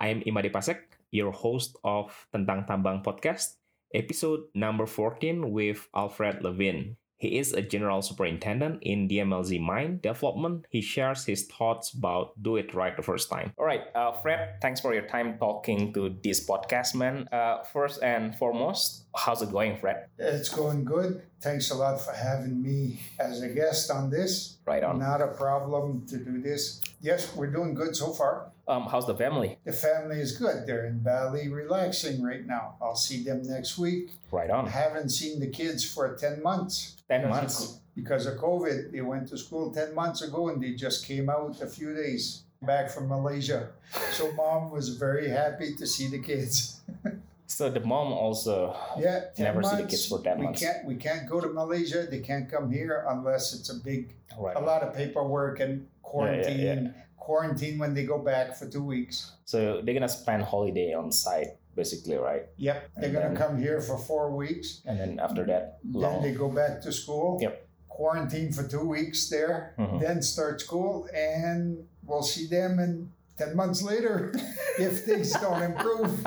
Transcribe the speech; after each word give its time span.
I'm 0.00 0.24
Imade 0.24 0.48
Pasek, 0.48 0.96
your 1.12 1.28
host 1.30 1.76
of 1.84 2.08
Tentang 2.32 2.64
Tambang 2.64 3.04
podcast, 3.04 3.60
episode 3.92 4.48
number 4.56 4.88
14 4.88 5.52
with 5.52 5.92
Alfred 5.92 6.40
Levin. 6.40 6.96
He 7.20 7.36
is 7.36 7.52
a 7.52 7.60
general 7.60 8.00
superintendent 8.00 8.80
in 8.80 9.06
DMLZ 9.06 9.60
Mine 9.60 10.00
Development. 10.02 10.64
He 10.70 10.80
shares 10.80 11.26
his 11.26 11.44
thoughts 11.44 11.92
about 11.92 12.32
do 12.40 12.56
it 12.56 12.72
right 12.72 12.96
the 12.96 13.04
first 13.04 13.28
time. 13.28 13.52
All 13.60 13.66
right, 13.66 13.84
uh, 13.94 14.12
Fred, 14.24 14.56
thanks 14.62 14.80
for 14.80 14.94
your 14.94 15.04
time 15.04 15.36
talking 15.36 15.92
to 15.92 16.16
this 16.24 16.48
podcast, 16.48 16.94
man. 16.94 17.28
Uh, 17.28 17.60
first 17.68 18.02
and 18.02 18.32
foremost, 18.32 19.04
how's 19.14 19.42
it 19.42 19.52
going, 19.52 19.76
Fred? 19.76 20.08
It's 20.16 20.48
going 20.48 20.86
good. 20.88 21.20
Thanks 21.42 21.70
a 21.70 21.74
lot 21.74 22.00
for 22.00 22.16
having 22.16 22.62
me 22.62 22.96
as 23.20 23.42
a 23.42 23.52
guest 23.52 23.90
on 23.90 24.08
this. 24.08 24.56
Right 24.64 24.82
on. 24.82 24.98
Not 24.98 25.20
a 25.20 25.28
problem 25.28 26.06
to 26.08 26.16
do 26.16 26.40
this. 26.40 26.80
Yes, 27.02 27.34
we're 27.34 27.50
doing 27.50 27.72
good 27.74 27.96
so 27.96 28.12
far. 28.12 28.50
Um, 28.68 28.82
how's 28.90 29.06
the 29.06 29.14
family? 29.16 29.58
The 29.64 29.72
family 29.72 30.20
is 30.20 30.36
good. 30.36 30.66
They're 30.66 30.84
in 30.86 30.98
Bali 31.00 31.48
relaxing 31.48 32.22
right 32.22 32.46
now. 32.46 32.74
I'll 32.80 32.94
see 32.94 33.24
them 33.24 33.42
next 33.42 33.78
week. 33.78 34.12
Right 34.30 34.50
I 34.50 34.54
on. 34.58 34.66
haven't 34.66 35.08
seen 35.08 35.40
the 35.40 35.46
kids 35.48 35.82
for 35.84 36.14
10 36.14 36.42
months. 36.42 36.96
10 37.08 37.22
Because 37.22 37.30
months. 37.40 37.64
of- 37.64 37.76
Because 37.96 38.26
of 38.26 38.38
COVID. 38.38 38.92
They 38.92 39.00
went 39.02 39.28
to 39.28 39.36
school 39.36 39.72
10 39.72 39.94
months 39.94 40.22
ago 40.22 40.48
and 40.48 40.62
they 40.62 40.72
just 40.72 41.04
came 41.06 41.28
out 41.28 41.60
a 41.60 41.66
few 41.66 41.92
days 41.94 42.44
back 42.62 42.88
from 42.88 43.08
Malaysia. 43.08 43.70
So 44.12 44.30
mom 44.32 44.70
was 44.70 44.90
very 44.96 45.28
happy 45.28 45.74
to 45.74 45.86
see 45.86 46.06
the 46.08 46.18
kids. 46.20 46.80
So 47.50 47.68
the 47.68 47.80
mom 47.80 48.12
also. 48.14 48.76
Yeah, 48.96 49.34
10 49.34 49.44
Never 49.44 49.62
see 49.62 49.76
the 49.82 49.88
kids 49.90 50.06
for 50.06 50.22
10 50.22 50.38
we 50.38 50.44
months. 50.44 50.62
Can't, 50.62 50.84
we 50.86 50.94
can't 50.94 51.28
go 51.28 51.40
to 51.40 51.48
Malaysia. 51.48 52.06
They 52.08 52.20
can't 52.20 52.48
come 52.48 52.70
here 52.70 53.04
unless 53.10 53.52
it's 53.54 53.70
a 53.70 53.74
big 53.74 54.14
Right. 54.38 54.54
a 54.56 54.60
lot 54.60 54.82
of 54.86 54.94
paperwork 54.94 55.58
and 55.58 55.88
quarantine 56.02 56.60
yeah. 56.62 57.02
quarantine 57.18 57.78
when 57.82 57.92
they 57.94 58.06
go 58.06 58.16
back 58.22 58.54
for 58.56 58.66
two 58.70 58.82
weeks 58.82 59.32
So 59.44 59.82
they're 59.82 59.92
gonna 59.92 60.08
spend 60.08 60.44
holiday 60.44 60.94
on 60.94 61.10
site, 61.10 61.58
basically, 61.74 62.14
right? 62.14 62.46
yep 62.56 62.88
they're 62.94 63.10
And 63.10 63.12
going 63.12 63.26
to 63.26 63.34
then- 63.34 63.42
come 63.42 63.58
here 63.58 63.80
for 63.82 63.98
four 63.98 64.30
weeks 64.30 64.80
And 64.86 64.98
then 65.00 65.18
after 65.18 65.44
that, 65.50 65.82
then 65.82 66.22
they 66.22 66.30
go 66.32 66.48
back 66.48 66.80
to 66.86 66.92
school 66.94 67.38
Yep. 67.42 67.66
quarantine 67.90 68.52
for 68.54 68.62
two 68.62 68.86
weeks 68.86 69.28
there 69.28 69.74
Mhm. 69.76 69.98
then 70.00 70.22
start 70.22 70.60
school 70.62 71.08
and 71.12 71.84
we'll 72.06 72.22
see 72.22 72.46
them 72.46 72.78
in 72.78 73.10
10 73.36 73.56
months 73.58 73.82
later 73.82 74.30
if 74.78 75.04
things 75.04 75.32
don't 75.42 75.60
improve 75.60 76.22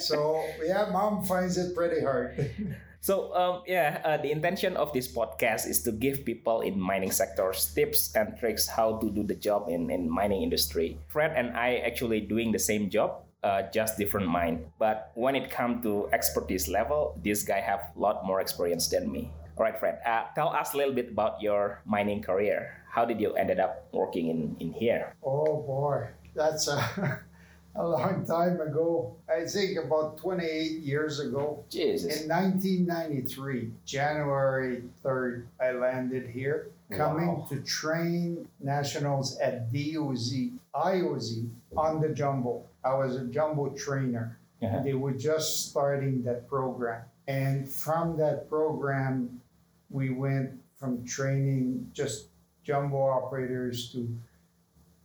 so 0.00 0.42
yeah 0.64 0.88
mom 0.92 1.22
finds 1.24 1.56
it 1.56 1.74
pretty 1.74 2.00
hard 2.00 2.34
So 3.00 3.32
um, 3.32 3.64
yeah, 3.64 4.04
uh, 4.04 4.16
the 4.20 4.30
intention 4.30 4.76
of 4.76 4.92
this 4.92 5.08
podcast 5.08 5.64
is 5.64 5.80
to 5.88 5.92
give 5.92 6.24
people 6.28 6.60
in 6.60 6.76
mining 6.76 7.10
sectors 7.10 7.72
tips 7.72 8.12
and 8.14 8.36
tricks 8.36 8.68
how 8.68 9.00
to 9.00 9.08
do 9.08 9.24
the 9.24 9.34
job 9.34 9.72
in 9.72 9.88
in 9.88 10.04
mining 10.04 10.44
industry. 10.44 11.00
Fred 11.08 11.32
and 11.32 11.56
I 11.56 11.80
actually 11.80 12.20
doing 12.20 12.52
the 12.52 12.60
same 12.60 12.92
job, 12.92 13.24
uh, 13.40 13.72
just 13.72 13.96
different 13.96 14.28
mine. 14.28 14.68
But 14.76 15.16
when 15.16 15.32
it 15.32 15.48
come 15.48 15.80
to 15.80 16.12
expertise 16.12 16.68
level, 16.68 17.16
this 17.24 17.40
guy 17.40 17.64
have 17.64 17.88
a 17.96 17.98
lot 17.98 18.20
more 18.28 18.44
experience 18.44 18.92
than 18.92 19.08
me. 19.08 19.32
All 19.56 19.64
right, 19.64 19.80
Fred, 19.80 20.04
uh, 20.04 20.28
tell 20.36 20.52
us 20.52 20.72
a 20.72 20.76
little 20.76 20.92
bit 20.92 21.08
about 21.08 21.40
your 21.40 21.80
mining 21.88 22.20
career. 22.20 22.84
How 22.92 23.08
did 23.08 23.16
you 23.16 23.32
ended 23.32 23.64
up 23.64 23.88
working 23.96 24.28
in 24.28 24.60
in 24.60 24.76
here? 24.76 25.16
oh 25.24 25.64
boy 25.64 26.12
that's 26.34 26.68
a, 26.68 26.76
a 27.76 27.86
long 27.86 28.24
time 28.26 28.60
ago 28.60 29.14
i 29.28 29.44
think 29.44 29.78
about 29.78 30.16
28 30.18 30.80
years 30.80 31.20
ago 31.20 31.64
Jesus. 31.70 32.22
In 32.22 32.28
1993, 32.28 33.70
January 33.84 34.82
3rd, 35.04 35.44
I 35.60 35.70
landed 35.72 36.26
here, 36.28 36.70
coming 36.90 37.28
Wow. 37.28 37.46
to 37.48 37.60
train 37.62 38.48
nationals 38.60 39.38
at 39.38 39.72
DOZ, 39.72 40.50
IOZ 40.74 41.48
on 41.76 42.00
the 42.00 42.08
jumbo. 42.08 42.64
I 42.84 42.94
was 42.94 43.16
a 43.16 43.24
jumbo 43.26 43.68
trainer. 43.70 44.36
Uh-huh. 44.62 44.82
They 44.82 44.94
were 44.94 45.12
just 45.12 45.70
starting 45.70 46.22
that 46.24 46.48
program. 46.48 47.02
And 47.28 47.68
from 47.68 48.16
that 48.18 48.48
program, 48.48 49.40
we 49.90 50.10
went 50.10 50.50
from 50.76 51.04
training 51.06 51.88
just 51.92 52.26
jumbo 52.64 52.98
operators 53.08 53.92
to 53.92 54.08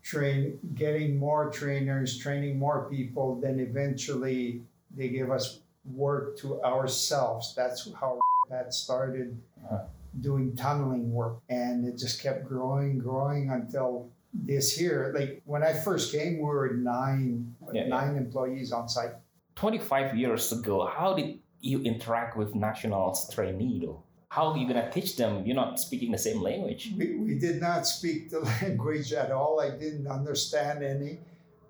train 0.10 0.58
getting 0.76 1.18
more 1.18 1.50
trainers 1.50 2.18
training 2.26 2.54
more 2.60 2.88
people 2.96 3.42
then 3.42 3.60
eventually 3.60 4.62
they 4.96 5.10
gave 5.10 5.30
us 5.32 5.60
work 6.06 6.38
to 6.38 6.62
ourselves 6.64 7.54
that's 7.58 7.90
how 8.00 8.12
that 8.54 8.72
started 8.74 9.30
Uh-huh. 9.66 9.82
doing 10.22 10.56
tunneling 10.56 11.12
work 11.12 11.36
and 11.50 11.76
it 11.90 11.98
just 11.98 12.22
kept 12.22 12.46
growing 12.52 12.92
growing 13.08 13.50
until 13.58 14.08
this 14.50 14.80
year 14.80 15.12
like 15.18 15.42
when 15.52 15.64
i 15.70 15.74
first 15.88 16.06
came 16.14 16.34
we 16.38 16.46
were 16.46 16.74
nine 16.78 17.56
Yeah, 17.74 17.82
yeah. 17.82 17.88
nine 17.98 18.14
employees 18.16 18.70
on 18.78 18.86
site 18.88 19.16
25 19.56 20.16
years 20.22 20.52
ago, 20.52 20.86
how 20.86 21.16
did 21.16 21.40
you 21.62 21.80
interact 21.82 22.36
with 22.38 22.54
nationals 22.54 23.18
trainee 23.34 23.80
though? 23.84 24.04
How 24.36 24.52
are 24.52 24.58
you 24.58 24.68
gonna 24.68 24.92
teach 24.92 25.16
them? 25.16 25.46
You're 25.46 25.56
not 25.56 25.80
speaking 25.80 26.12
the 26.12 26.18
same 26.18 26.42
language. 26.42 26.92
We, 26.98 27.16
we 27.16 27.40
did 27.40 27.62
not 27.62 27.88
speak 27.88 28.30
the 28.30 28.42
language 28.62 29.14
at 29.14 29.32
all. 29.32 29.62
I 29.62 29.70
didn't 29.70 30.08
understand 30.08 30.84
any, 30.84 31.20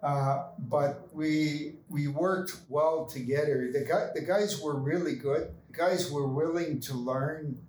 uh, 0.01 0.45
but 0.57 1.07
we 1.13 1.75
we 1.89 2.07
worked 2.07 2.57
well 2.67 3.05
together. 3.05 3.69
The 3.71 3.81
guy, 3.81 4.09
the 4.15 4.21
guys 4.21 4.59
were 4.59 4.75
really 4.75 5.13
good. 5.13 5.53
The 5.67 5.77
guys 5.77 6.09
were 6.09 6.27
willing 6.27 6.79
to 6.87 6.95
learn. 6.95 7.59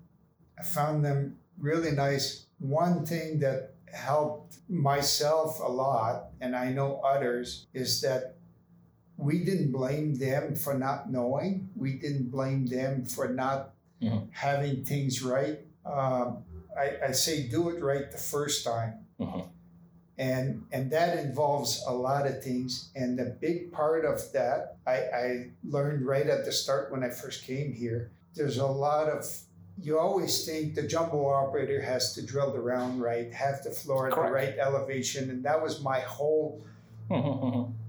I 0.58 0.62
found 0.62 1.04
them 1.04 1.36
really 1.58 1.90
nice. 1.90 2.46
One 2.58 3.04
thing 3.04 3.40
that 3.40 3.74
helped 3.92 4.56
myself 4.66 5.60
a 5.60 5.70
lot, 5.70 6.30
and 6.40 6.56
I 6.56 6.72
know 6.72 7.02
others, 7.04 7.66
is 7.74 8.00
that 8.00 8.36
we 9.18 9.44
didn't 9.44 9.72
blame 9.72 10.14
them 10.14 10.54
for 10.54 10.72
not 10.72 11.12
knowing. 11.12 11.68
We 11.76 11.98
didn't 11.98 12.30
blame 12.30 12.64
them 12.64 13.04
for 13.04 13.28
not 13.28 13.75
Mhm. 14.02 14.28
having 14.32 14.84
things 14.84 15.22
right. 15.22 15.60
Um, 15.84 16.44
I, 16.76 17.08
I 17.08 17.12
say 17.12 17.48
do 17.48 17.70
it 17.70 17.82
right 17.82 18.10
the 18.10 18.18
first 18.18 18.64
time. 18.64 19.06
Mhm. 19.18 19.48
And 20.18 20.62
and 20.72 20.90
that 20.92 21.18
involves 21.18 21.82
a 21.86 21.92
lot 21.92 22.26
of 22.26 22.42
things. 22.42 22.90
And 22.94 23.18
the 23.18 23.36
big 23.40 23.72
part 23.72 24.04
of 24.04 24.32
that 24.32 24.76
I, 24.86 24.96
I 24.96 25.50
learned 25.64 26.06
right 26.06 26.26
at 26.26 26.44
the 26.44 26.52
start 26.52 26.90
when 26.90 27.02
I 27.02 27.10
first 27.10 27.44
came 27.44 27.72
here. 27.72 28.10
There's 28.34 28.58
a 28.58 28.66
lot 28.66 29.08
of 29.08 29.24
you 29.78 29.98
always 29.98 30.46
think 30.46 30.74
the 30.74 30.82
jumbo 30.82 31.26
operator 31.28 31.82
has 31.82 32.14
to 32.14 32.22
drill 32.22 32.50
the 32.52 32.60
round 32.60 33.00
right, 33.02 33.30
have 33.32 33.62
the 33.62 33.70
floor 33.70 34.08
at 34.08 34.14
the 34.14 34.20
right 34.32 34.56
elevation. 34.58 35.28
And 35.30 35.44
that 35.44 35.62
was 35.62 35.82
my 35.82 36.00
whole 36.00 36.62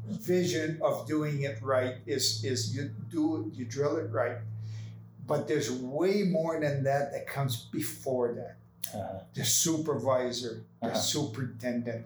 vision 0.08 0.80
of 0.82 1.08
doing 1.08 1.42
it 1.44 1.62
right 1.62 1.96
is 2.06 2.44
is 2.44 2.76
you 2.76 2.90
do 3.10 3.50
you 3.54 3.66
drill 3.66 3.98
it 3.98 4.10
right 4.12 4.38
but 5.28 5.48
there's 5.48 5.70
way 5.72 6.24
more 6.24 6.60
than 6.60 6.84
that 6.84 7.12
that 7.14 7.28
comes 7.28 7.56
before 7.80 8.34
that 8.40 8.56
Uh, 8.88 9.20
the 9.36 9.44
supervisor 9.44 10.54
the 10.82 10.88
Uh-huh. 10.88 10.96
superintendent 11.16 12.02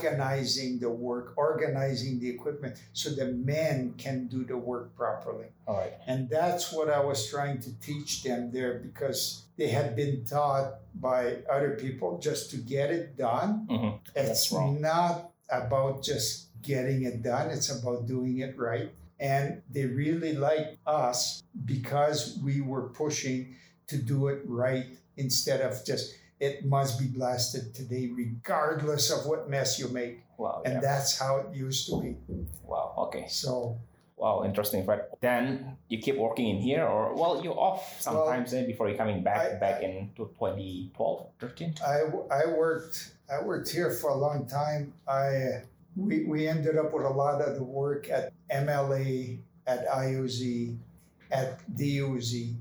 organizing 0.00 0.78
the 0.84 0.90
work 1.08 1.26
organizing 1.36 2.20
the 2.20 2.28
equipment 2.36 2.74
so 2.92 3.06
the 3.20 3.28
men 3.52 3.94
can 4.04 4.26
do 4.34 4.44
the 4.44 4.58
work 4.70 4.86
properly 5.02 5.48
all 5.66 5.78
right. 5.80 5.94
and 6.06 6.28
that's 6.28 6.64
what 6.76 6.88
i 6.98 7.00
was 7.10 7.20
trying 7.34 7.58
to 7.66 7.70
teach 7.88 8.10
them 8.22 8.40
there 8.56 8.74
because 8.88 9.20
they 9.58 9.68
had 9.78 9.88
been 9.96 10.16
taught 10.26 10.68
by 11.08 11.20
other 11.56 11.72
people 11.84 12.10
just 12.28 12.50
to 12.52 12.56
get 12.74 12.88
it 12.98 13.16
done 13.16 13.50
Mhm. 13.72 13.92
That's 14.14 14.30
it's 14.30 14.52
not 14.92 15.14
about 15.60 16.02
just 16.02 16.30
getting 16.62 17.00
it 17.10 17.22
done, 17.22 17.46
it's 17.56 17.70
about 17.78 18.00
doing 18.14 18.34
it 18.46 18.52
right. 18.58 18.90
And 19.20 19.62
they 19.70 19.86
really 19.86 20.34
liked 20.34 20.76
us 20.86 21.42
because 21.64 22.38
we 22.44 22.60
were 22.60 22.88
pushing 22.90 23.56
to 23.88 23.96
do 23.96 24.28
it 24.28 24.42
right 24.44 24.86
instead 25.16 25.60
of 25.62 25.84
just, 25.84 26.14
it 26.40 26.66
must 26.66 26.98
be 26.98 27.06
blasted 27.06 27.74
today, 27.74 28.08
regardless 28.12 29.10
of 29.10 29.26
what 29.26 29.48
mess 29.48 29.78
you 29.78 29.88
make. 29.88 30.22
Wow. 30.36 30.62
And 30.64 30.74
Yeah. 30.74 30.80
that's 30.80 31.18
how 31.18 31.38
it 31.38 31.54
used 31.54 31.88
to 31.88 32.00
be. 32.02 32.16
Wow. 32.64 32.92
Okay. 33.08 33.26
So, 33.28 33.78
Wow. 34.18 34.44
Interesting, 34.44 34.82
Fred. 34.86 35.02
Then 35.20 35.76
you 35.88 35.98
keep 36.00 36.16
working 36.16 36.48
in 36.48 36.56
here, 36.56 36.86
or 36.86 37.12
well, 37.14 37.42
you're 37.44 37.58
off 37.58 38.00
sometimes 38.00 38.54
eh, 38.54 38.64
before 38.64 38.88
you're 38.88 38.96
coming 38.96 39.22
back 39.22 39.52
I- 39.52 39.58
back 39.58 39.82
in 39.82 40.10
2012, 40.16 41.26
13. 41.38 41.74
I, 41.86 42.00
I 42.30 42.46
worked 42.46 43.12
I 43.30 43.42
worked 43.44 43.68
here 43.68 43.90
for 43.90 44.08
a 44.10 44.16
long 44.16 44.46
time. 44.46 44.94
I 45.06 45.62
we, 45.96 46.24
we 46.24 46.46
ended 46.46 46.76
up 46.76 46.92
with 46.92 47.04
a 47.04 47.08
lot 47.10 47.40
of 47.40 47.56
the 47.56 47.62
work 47.64 48.10
at 48.10 48.32
MLA, 48.50 49.38
at 49.66 49.88
IOZ, 49.88 50.76
at 51.30 51.58
DOZ. 51.76 52.52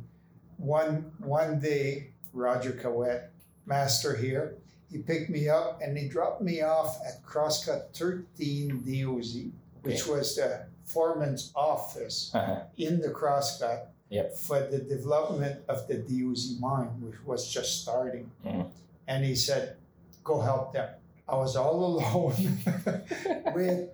One 0.57 1.11
one 1.19 1.59
day, 1.59 2.11
Roger 2.33 2.71
Cowett, 2.71 3.29
master 3.65 4.15
here, 4.15 4.55
he 4.89 4.99
picked 4.99 5.29
me 5.29 5.49
up 5.49 5.81
and 5.81 5.97
he 5.97 6.07
dropped 6.07 6.41
me 6.41 6.61
off 6.61 6.97
at 7.05 7.21
Crosscut 7.25 7.93
13 7.93 8.81
DOZ, 8.85 9.37
which 9.83 10.07
was 10.07 10.35
the 10.37 10.65
foreman's 10.85 11.51
office 11.55 12.31
Uh-huh. 12.33 12.61
in 12.77 13.01
the 13.01 13.09
Crosscut 13.09 13.87
Yep. 14.09 14.37
for 14.37 14.59
the 14.61 14.77
development 14.79 15.59
of 15.67 15.87
the 15.87 15.95
DOZ 15.95 16.57
mine, 16.59 17.01
which 17.01 17.15
was 17.25 17.51
just 17.51 17.81
starting. 17.81 18.31
Mhm. 18.45 18.69
And 19.07 19.25
he 19.25 19.35
said, 19.35 19.75
Go 20.23 20.39
help 20.39 20.73
them. 20.73 20.89
I 21.27 21.35
was 21.37 21.55
all 21.55 21.83
alone 21.85 22.59
with 23.55 23.89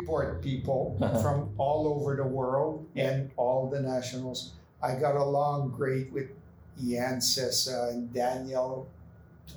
import 0.00 0.42
people 0.42 0.98
Uh-huh. 1.00 1.22
from 1.22 1.50
all 1.58 1.86
over 1.88 2.16
the 2.16 2.24
world 2.26 2.86
and 2.96 3.30
all 3.36 3.68
the 3.70 3.80
nationals. 3.80 4.52
I 4.82 4.94
got 4.96 5.16
along 5.16 5.70
great 5.70 6.12
with 6.12 6.28
Ian 6.82 7.18
Sessa 7.20 7.90
and 7.90 8.12
Daniel, 8.12 8.88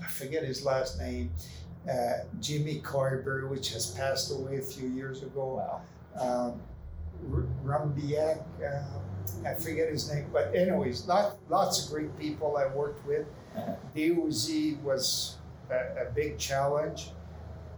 I 0.01 0.07
forget 0.07 0.44
his 0.44 0.63
last 0.63 1.00
name, 1.00 1.31
uh, 1.89 2.19
Jimmy 2.39 2.80
Carver, 2.80 3.48
which 3.48 3.74
has 3.74 3.88
passed 3.92 4.31
away 4.31 4.57
a 4.57 4.62
few 4.62 4.88
years 4.88 5.24
ago. 5.24 5.60
Wow. 5.60 5.81
Um, 6.21 6.62
R- 7.33 7.48
Rumbiak, 7.66 8.44
uh, 8.63 9.48
I 9.50 9.54
forget 9.56 9.89
his 9.89 10.10
name, 10.13 10.27
but 10.31 10.56
anyways, 10.56 11.07
lot, 11.07 11.38
lots 11.50 11.83
of 11.83 11.92
great 11.92 12.18
people 12.18 12.56
I 12.56 12.68
worked 12.68 13.06
with. 13.06 13.25
Uh-huh. 13.57 13.74
DOZ 13.95 14.75
was 14.83 15.36
a, 15.69 16.07
a 16.07 16.12
big 16.13 16.38
challenge. 16.38 17.12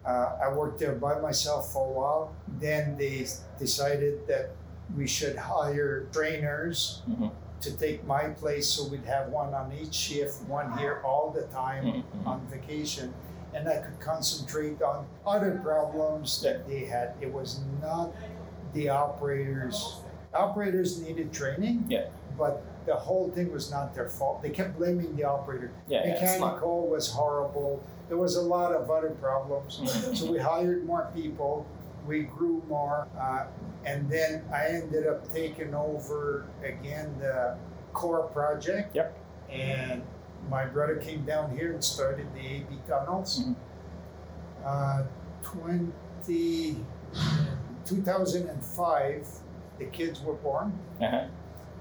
Uh, 0.05 0.37
I 0.43 0.51
worked 0.53 0.79
there 0.79 0.93
by 0.95 1.19
myself 1.19 1.71
for 1.71 1.87
a 1.87 1.91
while. 1.91 2.35
Then 2.59 2.97
they 2.97 3.27
decided 3.59 4.27
that 4.27 4.51
we 4.95 5.07
should 5.07 5.35
hire 5.37 6.07
trainers 6.11 7.03
Mhm. 7.09 7.31
to 7.61 7.77
take 7.77 8.03
my 8.05 8.29
place 8.29 8.67
so 8.67 8.87
we'd 8.89 9.05
have 9.05 9.29
one 9.29 9.53
on 9.53 9.71
each 9.71 9.93
shift, 9.93 10.41
one 10.47 10.75
here 10.79 11.01
all 11.05 11.29
the 11.29 11.43
time 11.53 11.85
Mhm. 11.85 12.25
on 12.27 12.41
vacation. 12.47 13.13
And 13.53 13.67
I 13.69 13.77
could 13.77 13.99
concentrate 13.99 14.81
on 14.81 15.05
other 15.25 15.59
problems 15.63 16.41
that 16.41 16.67
they 16.67 16.85
had. 16.85 17.13
It 17.21 17.31
was 17.31 17.59
not 17.81 18.11
the 18.73 18.89
operators. 18.89 20.01
Operators 20.33 20.99
needed 21.01 21.31
training, 21.31 21.85
Yeah. 21.89 22.05
but 22.37 22.63
the 22.85 22.95
whole 22.95 23.29
thing 23.31 23.51
was 23.51 23.69
not 23.71 23.93
their 23.93 24.09
fault. 24.09 24.41
They 24.41 24.49
kept 24.49 24.77
blaming 24.77 25.15
the 25.15 25.23
operator. 25.23 25.71
Yeah, 25.87 26.05
yeah. 26.05 26.13
Mechanical 26.13 26.87
was 26.87 27.09
horrible. 27.11 27.83
There 28.07 28.17
was 28.17 28.35
a 28.35 28.41
lot 28.41 28.71
of 28.73 28.89
other 28.89 29.11
problems. 29.11 29.79
So 30.17 30.31
we 30.31 30.39
hired 30.39 30.85
more 30.85 31.09
people. 31.15 31.65
We 32.07 32.23
grew 32.23 32.63
more. 32.67 33.07
Uh, 33.19 33.45
and 33.85 34.09
then 34.09 34.43
I 34.53 34.65
ended 34.67 35.07
up 35.07 35.31
taking 35.33 35.73
over 35.73 36.45
again 36.63 37.15
the 37.19 37.57
core 37.93 38.23
project. 38.23 38.95
Yep. 38.95 39.17
And 39.49 40.01
my 40.49 40.65
brother 40.65 40.95
came 40.95 41.23
down 41.25 41.55
here 41.55 41.71
and 41.73 41.83
started 41.83 42.27
the 42.33 42.39
AB 42.45 42.79
tunnels. 42.87 43.43
Mhm. 43.43 43.55
Uh, 44.65 45.03
20, 45.43 46.77
2005, 47.85 49.27
the 49.79 49.85
kids 49.85 50.21
were 50.21 50.33
born. 50.33 50.77
Uh-huh. 51.01 51.25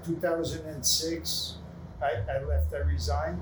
2006, 0.03 1.57
I, 2.01 2.11
I 2.31 2.43
left, 2.43 2.73
I 2.73 2.77
resigned 2.79 3.39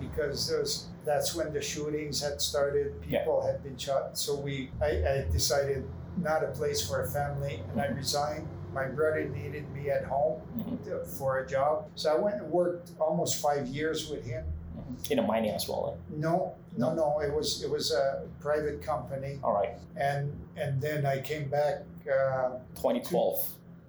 because 0.00 0.48
those, 0.48 0.86
that's 1.04 1.34
when 1.34 1.52
the 1.52 1.60
shootings 1.60 2.20
had 2.22 2.40
started. 2.40 2.94
Yeah. 3.08 3.20
People 3.20 3.42
had 3.44 3.62
been 3.62 3.76
shot. 3.76 4.16
So 4.18 4.36
we, 4.36 4.70
I, 4.80 4.86
I 4.86 5.26
decided 5.30 5.84
not 6.16 6.42
a 6.44 6.48
place 6.48 6.86
for 6.86 7.02
a 7.02 7.08
family 7.08 7.62
and 7.70 7.80
I 7.80 7.86
resigned. 7.86 8.46
My 8.72 8.86
brother 8.86 9.24
needed 9.28 9.70
me 9.72 9.90
at 9.90 10.04
home 10.04 10.40
Mhm. 10.58 10.84
to- 10.84 11.04
for 11.04 11.38
a 11.38 11.46
job. 11.46 11.86
So 11.94 12.14
I 12.14 12.18
went 12.18 12.36
and 12.42 12.50
worked 12.50 12.90
almost 13.00 13.36
five 13.40 13.66
years 13.66 14.08
with 14.10 14.24
him. 14.26 14.44
Mhm. 14.76 15.10
In 15.10 15.18
a 15.18 15.22
mining 15.22 15.50
as 15.54 15.68
well. 15.68 15.94
eh? 15.96 16.14
No, 16.16 16.54
no, 16.76 16.94
no. 16.94 17.20
It 17.20 17.32
was 17.34 17.62
it 17.64 17.70
was 17.70 17.92
a 17.92 18.22
private 18.40 18.82
company, 18.82 19.40
All 19.42 19.54
right. 19.54 19.76
and 19.96 20.32
and 20.56 20.80
then 20.80 21.06
I 21.06 21.20
came 21.20 21.48
back 21.48 21.82
uh, 22.06 22.58
2012. 22.74 23.40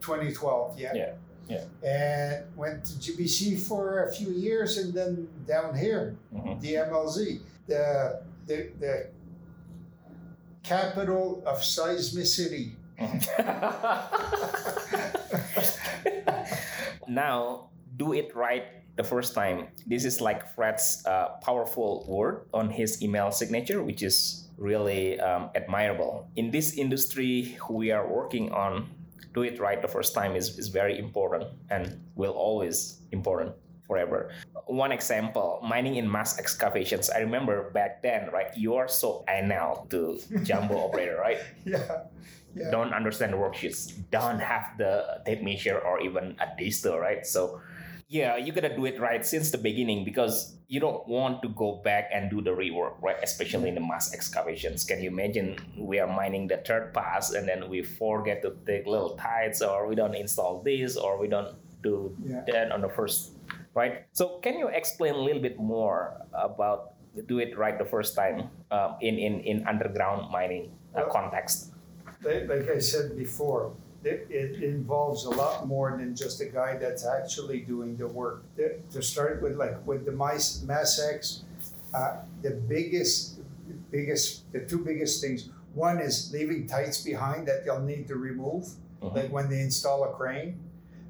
2012. 0.01 0.79
Yeah. 0.79 0.93
Yeah, 0.95 1.11
yeah. 1.49 1.65
And 1.83 2.45
went 2.55 2.85
to 2.85 2.93
GBC 2.93 3.59
for 3.59 4.05
a 4.05 4.13
few 4.13 4.29
years, 4.31 4.77
and 4.77 4.93
then 4.93 5.27
down 5.47 5.75
here, 5.75 6.15
Mhm. 6.33 6.61
MLZ, 6.61 7.41
the 7.67 8.21
the 8.45 8.69
the 8.79 9.07
capital 10.63 11.41
of 11.45 11.57
seismicity. 11.59 12.75
now, 17.07 17.69
do 17.97 18.13
it 18.13 18.35
right 18.35 18.65
the 18.95 19.03
first 19.03 19.33
time. 19.33 19.67
This 19.87 20.05
is 20.05 20.21
like 20.21 20.53
Fred's 20.55 21.03
uh, 21.07 21.39
powerful 21.41 22.05
word 22.07 22.45
on 22.53 22.69
his 22.69 23.01
email 23.01 23.31
signature, 23.31 23.81
which 23.81 24.03
is 24.03 24.47
really 24.57 25.19
um, 25.19 25.49
admirable. 25.55 26.27
In 26.35 26.51
this 26.51 26.77
industry 26.77 27.57
we 27.69 27.91
are 27.91 28.05
working 28.05 28.51
on, 28.51 28.89
do 29.33 29.43
it 29.43 29.59
right 29.59 29.81
the 29.81 29.87
first 29.87 30.13
time 30.13 30.35
is, 30.35 30.57
is 30.57 30.67
very 30.67 30.97
important 30.97 31.45
and 31.69 31.99
will 32.15 32.33
always 32.33 33.01
important 33.11 33.53
forever. 33.87 34.29
One 34.67 34.91
example, 34.91 35.59
mining 35.63 35.95
in 35.95 36.09
mass 36.09 36.37
excavations. 36.37 37.09
I 37.09 37.19
remember 37.19 37.71
back 37.71 38.03
then, 38.03 38.29
right? 38.31 38.55
You 38.55 38.75
are 38.75 38.87
so 38.87 39.25
anal 39.27 39.87
to 39.89 40.19
jumbo 40.43 40.77
operator, 40.85 41.17
right? 41.19 41.39
Yeah. 41.65 42.03
Yeah. 42.55 42.71
don't 42.71 42.93
understand 42.93 43.33
the 43.33 43.37
worksheets, 43.37 43.93
don't 44.09 44.39
have 44.39 44.73
the 44.77 45.21
tape 45.25 45.43
measure 45.43 45.77
or 45.77 46.01
even 46.01 46.35
a 46.41 46.47
disto, 46.59 46.99
right? 46.99 47.25
So 47.25 47.61
yeah, 48.09 48.37
you 48.37 48.51
gotta 48.51 48.75
do 48.75 48.85
it 48.85 48.99
right 48.99 49.23
since 49.23 49.51
the 49.51 49.57
beginning 49.57 50.03
because 50.03 50.57
you 50.67 50.79
don't 50.79 51.07
want 51.07 51.43
to 51.43 51.49
go 51.49 51.79
back 51.83 52.09
and 52.11 52.29
do 52.29 52.41
the 52.41 52.49
rework, 52.49 52.99
right? 53.01 53.17
Especially 53.21 53.69
in 53.69 53.75
the 53.75 53.81
mass 53.81 54.13
excavations. 54.13 54.83
Can 54.83 54.99
you 55.01 55.09
imagine 55.09 55.57
we 55.77 55.99
are 55.99 56.07
mining 56.07 56.47
the 56.47 56.57
third 56.57 56.91
pass 56.93 57.31
and 57.33 57.47
then 57.47 57.69
we 57.69 57.83
forget 57.83 58.41
to 58.41 58.57
take 58.65 58.87
little 58.87 59.15
tights 59.15 59.61
or 59.61 59.87
we 59.87 59.93
don't 59.93 60.15
install 60.15 60.61
this 60.63 60.97
or 60.97 61.19
we 61.21 61.27
don't 61.27 61.53
do 61.83 62.15
Yeah. 62.25 62.41
that 62.51 62.71
on 62.71 62.81
the 62.81 62.89
first 62.89 63.33
right? 63.75 64.05
So 64.13 64.39
can 64.41 64.57
you 64.57 64.67
explain 64.69 65.13
a 65.13 65.21
little 65.21 65.41
bit 65.41 65.59
more 65.59 66.17
about 66.33 66.93
do 67.27 67.37
it 67.39 67.57
right 67.57 67.77
the 67.77 67.85
first 67.85 68.15
time 68.15 68.49
um, 68.71 68.95
in, 69.01 69.17
in, 69.19 69.39
in 69.41 69.67
underground 69.67 70.31
mining 70.31 70.71
uh, 70.95 71.05
Well- 71.05 71.11
context? 71.13 71.73
Like, 72.25 72.49
like 72.49 72.67
I 72.69 72.79
said 72.79 73.15
before, 73.15 73.71
it, 74.03 74.27
it 74.29 74.63
involves 74.63 75.25
a 75.25 75.29
lot 75.29 75.67
more 75.67 75.95
than 75.97 76.15
just 76.15 76.39
a 76.41 76.45
guy 76.45 76.77
that's 76.77 77.05
actually 77.05 77.61
doing 77.61 77.97
the 77.97 78.07
work. 78.07 78.43
The- 78.55 78.79
to 78.91 79.01
start 79.01 79.41
with, 79.41 79.55
like 79.57 79.85
with 79.85 80.05
the 80.05 80.11
mice, 80.11 80.61
Mass 80.63 80.99
X, 80.99 81.43
uh, 81.93 82.17
the 82.41 82.51
biggest, 82.51 83.39
biggest, 83.91 84.51
the 84.51 84.61
two 84.61 84.79
biggest 84.79 85.21
things. 85.21 85.49
One 85.73 85.99
is 85.99 86.31
leaving 86.33 86.67
tights 86.67 87.03
behind 87.03 87.47
that 87.47 87.63
you'll 87.65 87.81
need 87.81 88.07
to 88.07 88.15
remove, 88.15 88.67
Mhm. 89.01 89.15
like 89.15 89.31
when 89.31 89.49
they 89.49 89.59
install 89.61 90.03
a 90.03 90.13
crane. 90.13 90.59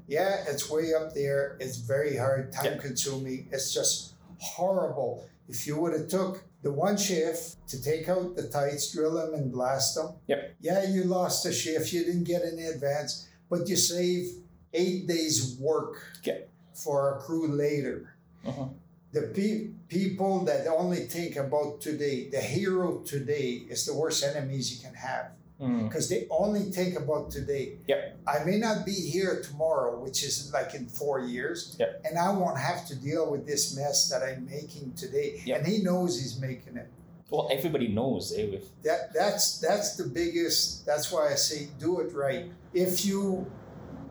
Yeah, 0.06 0.44
it's 0.48 0.68
way 0.68 0.92
up 0.92 1.14
there. 1.14 1.56
It's 1.60 1.76
very 1.76 2.16
hard, 2.16 2.52
time 2.52 2.74
Yeah. 2.74 2.78
consuming. 2.78 3.48
It's 3.52 3.72
just 3.72 4.14
horrible. 4.38 5.24
If 5.48 5.66
you 5.66 5.78
would 5.80 5.92
have 5.92 6.08
took 6.08 6.42
the 6.62 6.72
one 6.72 6.96
shift 6.96 7.56
to 7.68 7.82
take 7.82 8.08
out 8.08 8.36
the 8.36 8.48
tights, 8.48 8.92
drill 8.92 9.14
them, 9.14 9.34
and 9.34 9.50
blast 9.52 9.94
them. 9.94 10.14
Yep. 10.26 10.56
Yeah, 10.60 10.84
you 10.88 11.04
lost 11.04 11.46
a 11.46 11.52
shift. 11.52 11.92
You 11.92 12.04
didn't 12.04 12.24
get 12.24 12.42
any 12.44 12.64
advance, 12.66 13.28
but 13.48 13.68
you 13.68 13.76
save 13.76 14.28
eight 14.74 15.06
days' 15.06 15.56
work 15.58 15.96
Yeah. 16.22 16.38
for 16.74 17.16
a 17.16 17.20
crew 17.20 17.48
later. 17.48 18.14
Mhm. 18.44 18.74
The 19.12 19.22
pe- 19.22 19.68
people 19.88 20.44
that 20.44 20.66
only 20.68 21.06
think 21.06 21.36
about 21.36 21.80
today, 21.80 22.28
the 22.28 22.40
hero 22.40 22.98
today, 22.98 23.62
is 23.68 23.84
the 23.86 23.94
worst 23.94 24.22
enemies 24.22 24.72
you 24.72 24.78
can 24.80 24.94
have 24.94 25.32
Mm. 25.60 25.88
because 25.88 26.08
they 26.08 26.26
only 26.30 26.62
think 26.72 26.98
about 26.98 27.30
today. 27.30 27.76
Yep. 27.86 28.20
I 28.26 28.44
may 28.44 28.56
not 28.56 28.86
be 28.86 28.92
here 28.92 29.42
tomorrow, 29.42 29.98
which 30.00 30.22
is 30.22 30.50
like 30.54 30.74
in 30.74 30.86
four 30.86 31.20
years, 31.20 31.76
Yep. 31.78 32.02
and 32.08 32.18
I 32.18 32.32
won't 32.32 32.58
have 32.58 32.86
to 32.88 32.94
deal 32.96 33.30
with 33.30 33.46
this 33.46 33.76
mess 33.76 34.08
that 34.08 34.22
I'm 34.22 34.46
making 34.46 34.94
today. 34.94 35.42
Yep. 35.44 35.58
And 35.58 35.66
he 35.66 35.82
knows 35.82 36.18
he's 36.18 36.40
making 36.40 36.76
it. 36.78 36.88
Well, 37.28 37.48
everybody 37.52 37.88
knows 37.88 38.32
eh, 38.36 38.48
with 38.50 38.70
That 38.82 39.12
that's 39.14 39.58
that's 39.60 39.96
the 39.96 40.04
biggest. 40.04 40.86
That's 40.86 41.12
why 41.12 41.30
I 41.30 41.34
say 41.34 41.68
do 41.78 42.00
it 42.00 42.12
right. 42.14 42.50
If 42.72 43.04
you 43.04 43.46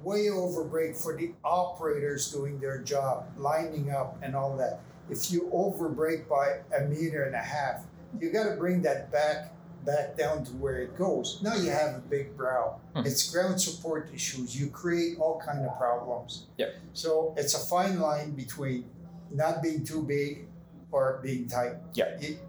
way 0.03 0.27
overbreak 0.27 0.95
for 1.01 1.15
the 1.17 1.31
operators 1.43 2.31
doing 2.31 2.59
their 2.59 2.79
job, 2.81 3.25
lining 3.37 3.91
up 3.91 4.17
and 4.21 4.35
all 4.35 4.55
that. 4.57 4.81
If 5.09 5.31
you 5.31 5.49
overbreak 5.53 6.29
by 6.29 6.59
a 6.77 6.85
meter 6.85 7.23
and 7.23 7.35
a 7.35 7.39
half, 7.41 7.83
you 8.19 8.31
got 8.31 8.45
to 8.49 8.55
bring 8.55 8.81
that 8.83 9.11
back 9.11 9.53
back 9.89 10.15
down 10.15 10.43
to 10.45 10.51
where 10.61 10.77
it 10.85 10.93
goes. 10.95 11.39
Now 11.41 11.55
you 11.55 11.71
have 11.71 11.95
a 11.95 12.03
big 12.15 12.37
brow. 12.37 12.79
Hmm. 12.93 13.05
It's 13.09 13.23
ground 13.31 13.59
support 13.59 14.11
issues. 14.13 14.47
You 14.59 14.67
create 14.69 15.17
all 15.19 15.41
kind 15.43 15.65
of 15.65 15.75
problems. 15.77 16.45
Yeah. 16.61 16.71
So 16.93 17.33
it's 17.37 17.55
a 17.55 17.63
fine 17.73 17.99
line 17.99 18.29
between 18.43 18.85
not 19.31 19.63
being 19.63 19.83
too 19.83 20.03
big 20.03 20.45
or 20.91 21.19
being 21.23 21.47
tight. 21.47 21.75
Yeah. 21.93 22.17
It- 22.21 22.39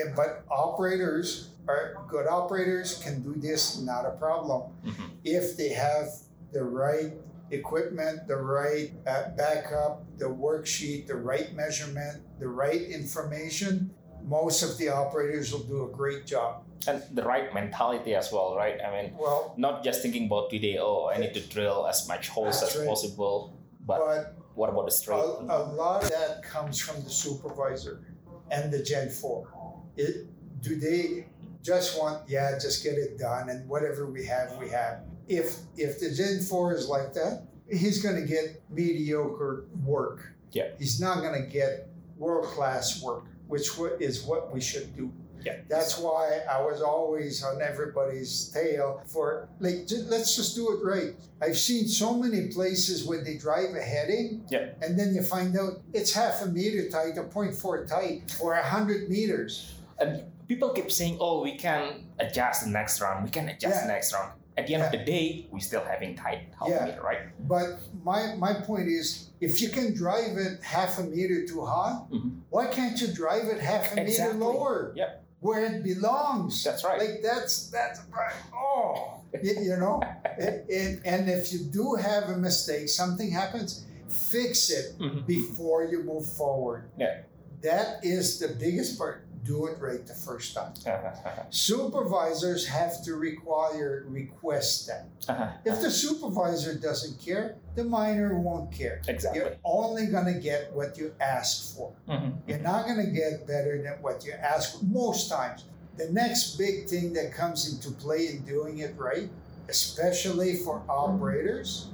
and- 0.00 0.14
but 0.14 0.44
operators 0.50 1.50
are 1.68 1.96
good 2.08 2.26
operators 2.26 2.88
can 3.04 3.22
do 3.22 3.34
this, 3.46 3.62
not 3.80 4.04
a 4.06 4.14
problem. 4.24 4.60
Mhm. 4.84 5.08
If 5.24 5.56
they 5.56 5.70
have 5.70 6.08
the 6.52 6.62
right 6.64 7.12
equipment, 7.50 8.26
the 8.28 8.36
right 8.36 8.92
uh, 9.06 9.30
backup, 9.36 10.04
the 10.18 10.26
worksheet, 10.44 11.06
the 11.06 11.16
right 11.16 11.48
measurement, 11.54 12.16
the 12.38 12.48
right 12.48 12.82
information, 13.00 13.90
most 14.24 14.62
of 14.62 14.76
the 14.78 14.88
operators 14.88 15.52
will 15.52 15.66
do 15.74 15.84
a 15.88 15.90
great 16.00 16.26
job. 16.26 16.62
And 16.88 17.02
the 17.12 17.22
right 17.22 17.52
mentality 17.52 18.14
as 18.14 18.32
well, 18.32 18.56
right? 18.56 18.78
I 18.80 18.90
mean, 18.90 19.16
Well, 19.18 19.54
not 19.56 19.84
just 19.84 20.02
thinking 20.02 20.26
about 20.26 20.50
today. 20.50 20.78
Oh, 20.78 21.10
I 21.12 21.18
need 21.18 21.34
to 21.34 21.40
drill 21.40 21.86
as 21.86 22.06
much 22.08 22.28
holes 22.28 22.62
as 22.62 22.76
right. 22.76 22.86
possible, 22.86 23.56
but 23.80 23.98
but 23.98 24.36
what 24.54 24.70
about 24.70 24.86
the 24.88 25.12
a, 25.12 25.16
a 25.16 25.62
lot 25.74 26.04
of 26.04 26.10
that 26.10 26.42
comes 26.42 26.78
from 26.78 27.02
the 27.04 27.10
supervisor 27.10 28.02
and 28.50 28.72
the 28.72 28.82
Gen 28.82 29.10
4. 29.10 29.48
It, 29.96 30.26
do 30.62 30.76
they 30.76 31.26
just 31.62 31.98
want 31.98 32.28
yeah, 32.28 32.52
just 32.60 32.82
get 32.82 32.94
it 32.94 33.18
done, 33.18 33.48
and 33.48 33.68
whatever 33.68 34.06
we 34.06 34.24
have, 34.26 34.56
we 34.56 34.68
have. 34.70 35.00
If 35.28 35.56
if 35.76 35.98
the 36.00 36.10
Gen 36.14 36.40
Four 36.40 36.74
is 36.74 36.88
like 36.88 37.12
that, 37.14 37.46
he's 37.68 38.02
going 38.02 38.14
to 38.16 38.26
get 38.26 38.62
mediocre 38.70 39.66
work. 39.84 40.32
Yeah. 40.52 40.68
He's 40.78 41.00
not 41.00 41.20
going 41.20 41.42
to 41.42 41.48
get 41.48 41.88
world 42.16 42.46
class 42.46 43.02
work, 43.02 43.24
which 43.48 43.68
is 44.00 44.22
what 44.22 44.52
we 44.54 44.60
should 44.60 44.96
do. 44.96 45.12
Yeah. 45.44 45.56
That's 45.68 45.98
why 45.98 46.40
I 46.50 46.60
was 46.62 46.82
always 46.82 47.42
on 47.44 47.62
everybody's 47.62 48.48
tail 48.48 49.02
for 49.06 49.48
like 49.60 49.86
ju- 49.86 50.04
let's 50.08 50.34
just 50.36 50.56
do 50.56 50.70
it 50.72 50.84
right. 50.84 51.14
I've 51.40 51.58
seen 51.58 51.86
so 51.88 52.14
many 52.14 52.48
places 52.48 53.04
where 53.06 53.22
they 53.22 53.36
drive 53.36 53.74
a 53.74 53.80
heading, 53.80 54.44
Yeah. 54.50 54.70
and 54.82 54.98
then 54.98 55.14
you 55.14 55.22
find 55.22 55.56
out 55.58 55.80
it's 55.92 56.12
half 56.12 56.42
a 56.42 56.46
meter 56.46 56.88
tight 56.88 57.16
or 57.18 57.24
0.4 57.24 57.86
tight 57.86 58.30
for 58.30 58.54
hundred 58.54 59.08
meters. 59.08 59.74
And 59.98 60.24
people 60.48 60.70
keep 60.70 60.90
saying, 60.90 61.18
"Oh, 61.20 61.42
we 61.42 61.56
can 61.56 62.06
adjust 62.18 62.64
the 62.64 62.70
next 62.70 63.00
round. 63.00 63.24
We 63.24 63.30
can 63.30 63.48
adjust 63.48 63.82
the 63.82 63.88
next 63.88 64.12
round." 64.12 64.32
At 64.58 64.66
the 64.66 64.74
end 64.74 64.84
of 64.84 64.90
the 64.92 65.04
day, 65.04 65.46
we're 65.50 65.60
still 65.60 65.84
having 65.84 66.16
tight 66.16 66.48
half 66.58 66.68
Yeah. 66.68 66.86
meter, 66.86 67.02
right? 67.02 67.28
But 67.46 67.78
my 68.02 68.34
my 68.36 68.54
point 68.54 68.88
is, 68.88 69.28
if 69.40 69.60
you 69.60 69.68
can 69.68 69.92
drive 69.94 70.38
it 70.38 70.62
half 70.62 70.98
a 70.98 71.02
meter 71.04 71.46
too 71.46 71.60
high, 71.64 72.00
Mhm. 72.10 72.40
why 72.48 72.66
can't 72.68 72.98
you 73.00 73.08
drive 73.08 73.44
it 73.48 73.60
half 73.60 73.94
a 73.94 74.00
Exactly. 74.00 74.38
meter 74.38 74.44
lower? 74.44 74.92
Yep. 74.96 75.24
Where 75.40 75.62
it 75.66 75.82
belongs. 75.84 76.64
That's 76.64 76.82
right. 76.84 76.98
Like 76.98 77.20
that's 77.22 77.68
that's 77.68 78.00
right. 78.10 78.32
Oh, 78.54 79.20
you, 79.42 79.52
you 79.60 79.76
know, 79.76 80.00
and, 80.40 80.64
and- 80.70 81.00
and 81.04 81.28
if 81.28 81.52
you 81.52 81.58
do 81.68 81.94
have 81.94 82.30
a 82.30 82.36
mistake, 82.38 82.88
something 82.88 83.30
happens, 83.30 83.84
fix 84.08 84.70
it 84.70 84.96
Mhm. 84.98 85.26
before 85.26 85.84
you 85.84 86.02
move 86.02 86.24
forward. 86.32 86.88
Yeah. 86.96 87.18
That 87.60 88.00
is 88.04 88.38
the 88.38 88.48
biggest 88.48 88.96
part. 88.96 89.25
Do 89.44 89.66
it 89.66 89.78
right 89.80 90.04
the 90.04 90.14
first 90.14 90.54
time. 90.54 90.72
Uh-huh. 90.86 91.42
Supervisors 91.50 92.66
have 92.66 93.02
to 93.04 93.14
require 93.14 94.04
request 94.08 94.88
that. 94.88 95.06
Uh-huh. 95.28 95.50
If 95.64 95.80
the 95.80 95.90
supervisor 95.90 96.74
doesn't 96.74 97.20
care, 97.24 97.56
the 97.74 97.84
miner 97.84 98.38
won't 98.38 98.72
care. 98.72 99.02
Exactly. 99.06 99.40
You're 99.40 99.56
only 99.64 100.06
gonna 100.06 100.40
get 100.40 100.72
what 100.72 100.98
you 100.98 101.14
ask 101.20 101.76
for. 101.76 101.92
Mhm. 102.08 102.38
You're 102.46 102.58
not 102.58 102.86
gonna 102.86 103.10
get 103.10 103.46
better 103.46 103.80
than 103.82 104.02
what 104.02 104.24
you 104.24 104.32
ask 104.32 104.78
for 104.78 104.84
most 104.84 105.28
times. 105.30 105.64
The 105.96 106.10
next 106.10 106.56
big 106.58 106.88
thing 106.88 107.12
that 107.14 107.32
comes 107.32 107.72
into 107.72 107.90
play 107.90 108.28
in 108.28 108.44
doing 108.44 108.78
it 108.78 108.96
right, 108.98 109.30
especially 109.68 110.56
for 110.56 110.82
operators, 110.88 111.88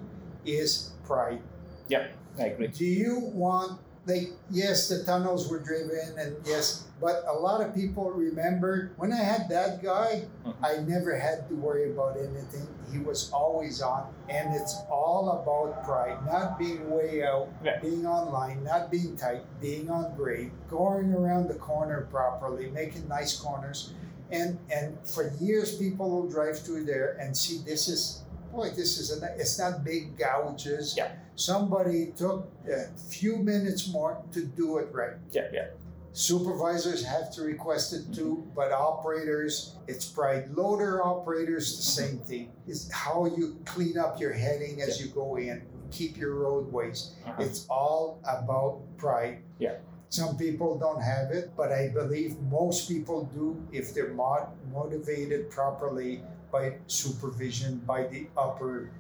is 0.45 0.91
pride. 1.05 1.41
Yeah, 1.89 2.09
I 2.39 2.45
agree. 2.47 2.69
Do 2.69 2.85
you 2.85 3.19
want 3.19 3.79
like 4.07 4.33
yes, 4.51 4.89
the 4.89 5.05
tunnels 5.05 5.49
were 5.51 5.61
driven 5.61 6.19
and 6.19 6.35
yes, 6.45 6.85
but 7.01 7.25
a 7.29 7.33
lot 7.33 7.61
of 7.61 7.75
people 7.75 8.11
remember 8.11 8.91
when 8.97 9.13
I 9.13 9.23
had 9.23 9.49
that 9.51 9.83
guy, 9.83 10.25
Mhm. 10.45 10.55
I 10.63 10.77
never 10.79 11.17
had 11.17 11.49
to 11.49 11.55
worry 11.55 11.91
about 11.93 12.17
anything. 12.19 12.67
He 12.91 12.99
was 12.99 13.31
always 13.33 13.81
on, 13.81 14.13
and 14.29 14.55
it's 14.55 14.77
all 14.91 15.31
about 15.41 15.85
pride, 15.85 16.19
not 16.27 16.59
being 16.59 16.91
way 16.91 17.23
out, 17.25 17.49
Yeah. 17.65 17.79
being 17.81 18.07
online, 18.07 18.65
not 18.65 18.91
being 18.91 19.17
tight, 19.17 19.45
being 19.61 19.89
on 19.89 20.15
grade, 20.17 20.51
going 20.69 21.15
around 21.15 21.49
the 21.49 21.55
corner 21.55 22.07
properly, 22.11 22.71
making 22.71 23.07
nice 23.09 23.39
corners. 23.39 23.95
And 24.31 24.59
and 24.71 24.99
for 25.05 25.29
years 25.41 25.77
people 25.77 26.11
will 26.11 26.29
drive 26.29 26.59
through 26.59 26.85
there 26.85 27.17
and 27.21 27.37
see 27.37 27.63
this 27.65 27.87
is 27.89 28.23
boy, 28.51 28.71
this 28.71 28.99
is 28.99 29.23
a 29.23 29.35
it's 29.39 29.59
not 29.59 29.85
big 29.85 30.19
gouges. 30.19 30.95
Yeah. 30.97 31.13
Somebody 31.37 32.13
took 32.17 32.49
a 32.69 32.87
few 32.99 33.37
minutes 33.37 33.91
more 33.93 34.23
to 34.33 34.45
do 34.45 34.79
it 34.79 34.89
right. 34.93 35.17
Yeah, 35.31 35.49
yeah. 35.53 35.67
Supervisors 36.15 37.03
have 37.05 37.33
to 37.33 37.43
request 37.43 37.95
it 37.95 38.15
too, 38.15 38.47
but 38.55 38.71
operators, 38.71 39.77
it's 39.89 40.05
pride. 40.05 40.51
Loader 40.55 41.03
operators, 41.03 41.75
the 41.77 41.83
same 41.83 42.19
thing. 42.19 42.53
It's 42.69 42.91
how 42.93 43.25
you 43.25 43.57
clean 43.65 43.97
up 43.97 44.21
your 44.21 44.33
heading 44.33 44.83
as 44.83 45.01
you 45.01 45.07
go 45.11 45.37
in, 45.37 45.63
keep 45.91 46.19
your 46.19 46.35
roadways. 46.35 47.13
Uh-huh. 47.27 47.43
It's 47.43 47.67
all 47.71 48.21
about 48.25 48.81
pride. 48.99 49.39
Yeah. 49.59 49.77
Some 50.11 50.37
people 50.37 50.79
don't 50.79 51.01
have 51.01 51.31
it, 51.31 51.53
but 51.57 51.73
I 51.73 51.89
believe 51.89 52.39
most 52.51 52.89
people 52.89 53.25
do 53.33 53.57
if 53.73 53.95
they're 53.95 54.13
mod- 54.13 54.49
motivated 54.71 55.49
properly 55.49 56.23
by 56.51 56.75
supervision, 56.87 57.79
by 57.87 58.05
the 58.05 58.27
upper 58.37 58.91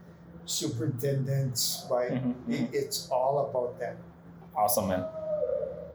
superintendents, 0.45 1.87
by 1.89 2.09
Mhm. 2.11 2.35
it- 2.49 2.71
it's 2.75 3.09
all 3.11 3.49
about 3.51 3.79
that. 3.81 3.97
Awesome, 4.57 4.89
man. 4.89 5.05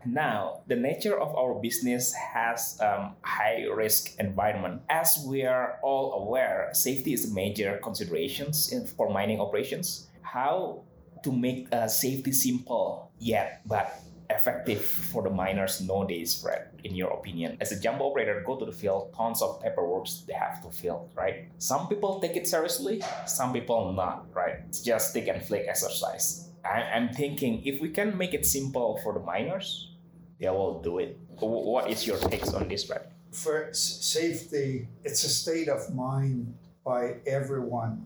Now, 0.05 0.61
the 0.67 0.75
nature 0.75 1.19
of 1.19 1.35
our 1.35 1.53
business 1.59 2.13
has 2.13 2.79
um, 2.79 3.15
high 3.21 3.65
risk 3.67 4.15
environment. 4.19 4.81
As 4.89 5.19
we 5.27 5.43
are 5.43 5.79
all 5.83 6.13
aware, 6.23 6.69
safety 6.71 7.11
is 7.13 7.29
a 7.29 7.33
major 7.33 7.77
considerations 7.83 8.71
in, 8.71 8.85
for 8.87 9.09
mining 9.09 9.41
operations. 9.41 10.07
How 10.21 10.83
to 11.23 11.31
make 11.31 11.67
uh, 11.73 11.87
safety 11.87 12.31
simple 12.31 13.11
yet 13.19 13.61
but 13.65 13.91
effective 14.29 14.81
for 14.81 15.23
the 15.23 15.29
miners 15.29 15.81
nowadays, 15.81 16.39
Fred? 16.41 16.69
In 16.83 16.95
your 16.95 17.11
opinion, 17.11 17.57
as 17.61 17.71
a 17.71 17.79
jumbo 17.79 18.05
operator, 18.11 18.43
go 18.45 18.55
to 18.57 18.65
the 18.65 18.71
field, 18.71 19.13
tons 19.15 19.41
of 19.41 19.61
paperwork 19.61 20.07
they 20.27 20.33
have 20.33 20.61
to 20.63 20.69
fill, 20.71 21.09
right? 21.15 21.49
Some 21.57 21.87
people 21.87 22.19
take 22.19 22.35
it 22.35 22.47
seriously, 22.47 23.01
some 23.25 23.53
people 23.53 23.93
not, 23.93 24.25
right? 24.33 24.55
It's 24.67 24.81
just 24.81 25.11
stick 25.11 25.27
and 25.27 25.41
flick 25.43 25.65
exercise. 25.67 26.49
I, 26.65 26.81
I'm 26.95 27.09
thinking 27.09 27.61
if 27.65 27.79
we 27.81 27.89
can 27.89 28.17
make 28.17 28.33
it 28.33 28.45
simple 28.45 28.99
for 29.03 29.13
the 29.13 29.19
miners, 29.21 29.91
they 30.39 30.49
will 30.49 30.81
do 30.81 30.99
it. 30.99 31.17
Wh- 31.39 31.65
What 31.65 31.89
is 31.89 32.05
your 32.05 32.17
takes 32.19 32.53
on 32.53 32.67
this, 32.67 32.83
Brad? 32.85 33.07
For 33.31 33.69
safety, 33.73 34.87
it's 35.03 35.23
a 35.23 35.29
state 35.29 35.67
of 35.69 35.93
mind 35.93 36.53
by 36.83 37.15
everyone. 37.25 38.05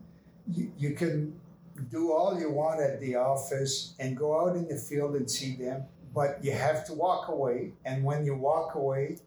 You 0.78 0.92
can 0.92 1.34
do 1.90 2.12
all 2.12 2.38
you 2.40 2.50
want 2.52 2.82
at 2.82 3.00
the 3.00 3.16
office 3.16 3.94
and 4.00 4.16
go 4.18 4.38
out 4.40 4.56
in 4.56 4.68
the 4.68 4.76
field 4.76 5.16
and 5.16 5.30
see 5.30 5.56
them, 5.56 5.84
but 6.14 6.44
you 6.44 6.52
have 6.52 6.86
to 6.86 6.94
walk 6.94 7.30
away. 7.30 7.74
And 7.86 8.04
when 8.04 8.26
you 8.26 8.36
walk 8.36 8.76
away, 8.76 9.18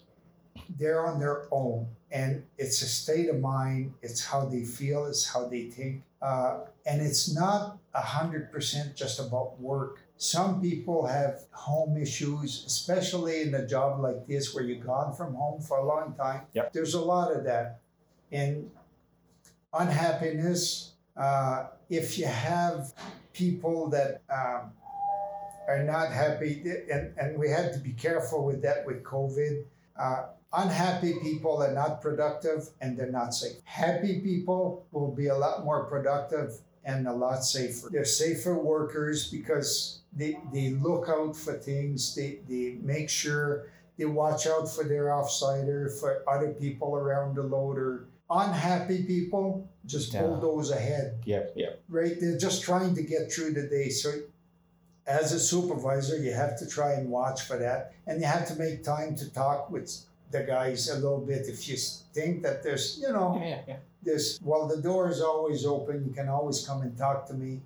they're 0.79 1.07
on 1.07 1.19
their 1.19 1.47
own. 1.51 1.87
And 2.11 2.45
it's 2.59 2.81
a 2.83 2.87
state 2.87 3.29
of 3.29 3.41
mind, 3.41 3.95
it's 4.03 4.25
how 4.25 4.45
they 4.45 4.65
feel, 4.65 5.07
it's 5.07 5.27
how 5.27 5.49
they 5.49 5.65
think. 5.65 6.03
Uh, 6.23 6.61
and 6.87 7.03
it's 7.03 7.35
not 7.35 7.79
100% 7.95 8.95
just 8.95 9.19
about 9.19 9.61
work. 9.61 10.01
Some 10.17 10.61
people 10.61 11.07
have 11.07 11.43
home 11.51 11.97
issues, 12.01 12.65
especially 12.67 13.43
in 13.43 13.55
a 13.55 13.67
job 13.67 14.01
like 14.01 14.27
this 14.27 14.55
where 14.55 14.65
you're 14.65 14.85
gone 14.85 15.13
from 15.15 15.35
home 15.35 15.61
for 15.61 15.79
a 15.79 15.85
long 15.85 16.15
time. 16.15 16.43
Yep. 16.53 16.73
There's 16.73 16.95
a 16.95 17.01
lot 17.01 17.33
of 17.33 17.45
that. 17.45 17.81
And 18.31 18.71
unhappiness, 19.73 20.93
uh, 21.17 21.67
if 21.91 22.17
you 22.19 22.27
have 22.27 22.93
people 23.33 23.89
that 23.91 24.23
um, 24.31 24.73
are 25.69 25.83
not 25.83 26.13
happy, 26.13 26.63
and, 26.91 27.13
and 27.19 27.39
we 27.39 27.49
had 27.49 27.73
to 27.73 27.79
be 27.79 27.93
careful 27.93 28.45
with 28.45 28.63
that 28.63 28.85
with 28.87 29.03
COVID. 29.03 29.65
Uh, 29.99 30.27
unhappy 30.53 31.15
people 31.23 31.63
are 31.63 31.73
not 31.73 32.01
productive 32.01 32.69
and 32.81 32.97
they're 32.97 33.11
not 33.11 33.35
safe. 33.35 33.57
Happy 33.65 34.21
people 34.21 34.87
will 34.93 35.11
be 35.13 35.27
a 35.29 35.37
lot 35.37 35.65
more 35.65 35.85
productive 35.85 36.59
and 36.85 37.09
a 37.09 37.13
lot 37.13 37.45
safer. 37.45 37.89
They're 37.91 38.05
safer 38.05 38.57
workers 38.57 39.31
because 39.31 40.01
they, 40.13 40.39
they 40.53 40.71
look 40.71 41.09
out 41.09 41.37
for 41.37 41.55
things, 41.55 42.15
they, 42.15 42.39
they 42.49 42.77
make 42.83 43.09
sure 43.11 43.67
they 43.99 44.05
watch 44.05 44.47
out 44.47 44.69
for 44.69 44.85
their 44.85 45.07
offsider, 45.07 45.91
for 46.01 46.23
other 46.29 46.53
people 46.53 46.95
around 46.97 47.37
the 47.37 47.43
loader. 47.43 48.07
Unhappy 48.31 49.03
people 49.05 49.69
just 49.87 50.13
Yeah. 50.15 50.23
bulldoze 50.23 50.71
ahead 50.71 51.21
Yep, 51.25 51.53
yep. 51.57 51.83
right? 51.89 52.15
They're 52.19 52.39
just 52.39 52.63
trying 52.63 52.95
to 52.95 53.03
get 53.03 53.33
through 53.33 53.53
the 53.55 53.63
day. 53.69 53.91
So, 53.91 54.13
as 55.07 55.33
a 55.33 55.41
supervisor, 55.41 56.17
you 56.17 56.33
have 56.33 56.59
to 56.59 56.67
try 56.67 56.93
and 56.93 57.11
watch 57.11 57.43
for 57.43 57.59
that, 57.59 57.93
and 58.07 58.21
you 58.21 58.27
have 58.27 58.47
to 58.49 58.55
make 58.57 58.83
time 58.83 59.15
to 59.17 59.33
talk 59.33 59.71
with 59.71 59.91
the 60.31 60.43
guys 60.43 60.89
a 60.89 60.95
little 60.95 61.21
bit. 61.21 61.47
If 61.47 61.69
you 61.69 61.77
think 62.13 62.43
that 62.43 62.63
there's, 62.63 62.99
you 63.01 63.13
know, 63.13 63.41
Yeah, 63.43 63.61
yeah. 63.69 63.77
there's 64.03 64.41
well, 64.43 64.67
the 64.67 64.81
door 64.81 65.11
is 65.11 65.21
always 65.21 65.65
open. 65.67 66.05
You 66.07 66.13
can 66.13 66.29
always 66.29 66.67
come 66.67 66.83
and 66.83 66.97
talk 66.97 67.27
to 67.29 67.35
me, 67.35 67.61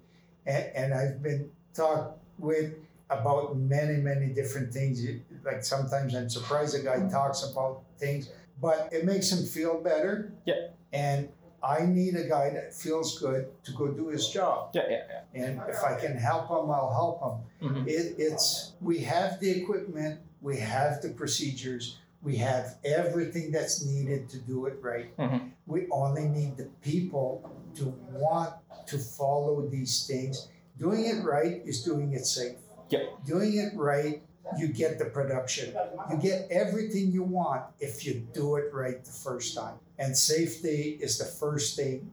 and, 0.46 0.64
and 0.74 0.94
I've 0.94 1.22
been 1.22 1.50
talked 1.74 2.18
with 2.38 2.74
about 3.10 3.56
many, 3.56 3.96
many 3.96 4.26
different 4.26 4.72
things. 4.72 5.00
Like 5.44 5.64
sometimes 5.64 6.14
I'm 6.14 6.28
surprised 6.28 6.74
a 6.74 6.80
guy 6.80 7.08
talks 7.08 7.42
about 7.42 7.82
things, 7.98 8.30
but 8.60 8.88
it 8.92 9.04
makes 9.04 9.30
him 9.32 9.46
feel 9.46 9.80
better. 9.80 10.32
Yeah. 10.44 10.68
And 10.92 11.28
I 11.62 11.84
need 11.86 12.14
a 12.14 12.28
guy 12.28 12.50
that 12.50 12.72
feels 12.74 13.18
good 13.18 13.48
to 13.64 13.72
go 13.72 13.88
do 13.88 14.08
his 14.08 14.28
job. 14.28 14.70
Yeah, 14.74 14.82
yeah, 14.88 15.02
yeah. 15.34 15.42
And 15.44 15.60
if 15.68 15.82
I 15.82 15.98
can 15.98 16.16
help 16.16 16.48
him, 16.48 16.70
I'll 16.70 16.92
help 16.92 17.18
him. 17.60 17.68
Mhm. 17.70 17.88
It, 17.88 18.14
it's 18.18 18.72
we 18.80 18.98
have 19.00 19.40
the 19.40 19.50
equipment, 19.50 20.20
we 20.40 20.56
have 20.58 21.02
the 21.02 21.08
procedures, 21.10 21.98
we 22.22 22.36
have 22.36 22.76
everything 22.84 23.50
that's 23.50 23.84
needed 23.84 24.28
to 24.30 24.38
do 24.38 24.66
it 24.66 24.78
right. 24.80 25.16
Mhm. 25.16 25.50
We 25.66 25.88
only 25.90 26.28
need 26.28 26.56
the 26.56 26.68
people 26.82 27.48
to 27.74 27.86
want 28.12 28.54
to 28.86 28.98
follow 28.98 29.66
these 29.66 30.06
things. 30.06 30.48
Doing 30.78 31.06
it 31.06 31.24
right 31.24 31.60
is 31.64 31.82
doing 31.82 32.12
it 32.12 32.24
safe. 32.24 32.56
Yep. 32.90 33.24
Doing 33.26 33.56
it 33.56 33.74
right 33.76 34.22
you 34.56 34.68
get 34.68 34.98
the 34.98 35.06
production. 35.06 35.74
You 36.10 36.16
get 36.16 36.48
everything 36.50 37.12
you 37.12 37.22
want 37.22 37.64
if 37.80 38.06
you 38.06 38.26
do 38.32 38.56
it 38.56 38.72
right 38.72 39.04
the 39.04 39.12
first 39.12 39.56
time. 39.56 39.74
And 39.98 40.16
safety 40.16 40.98
is 41.00 41.18
the 41.18 41.24
first 41.24 41.76
thing 41.76 42.12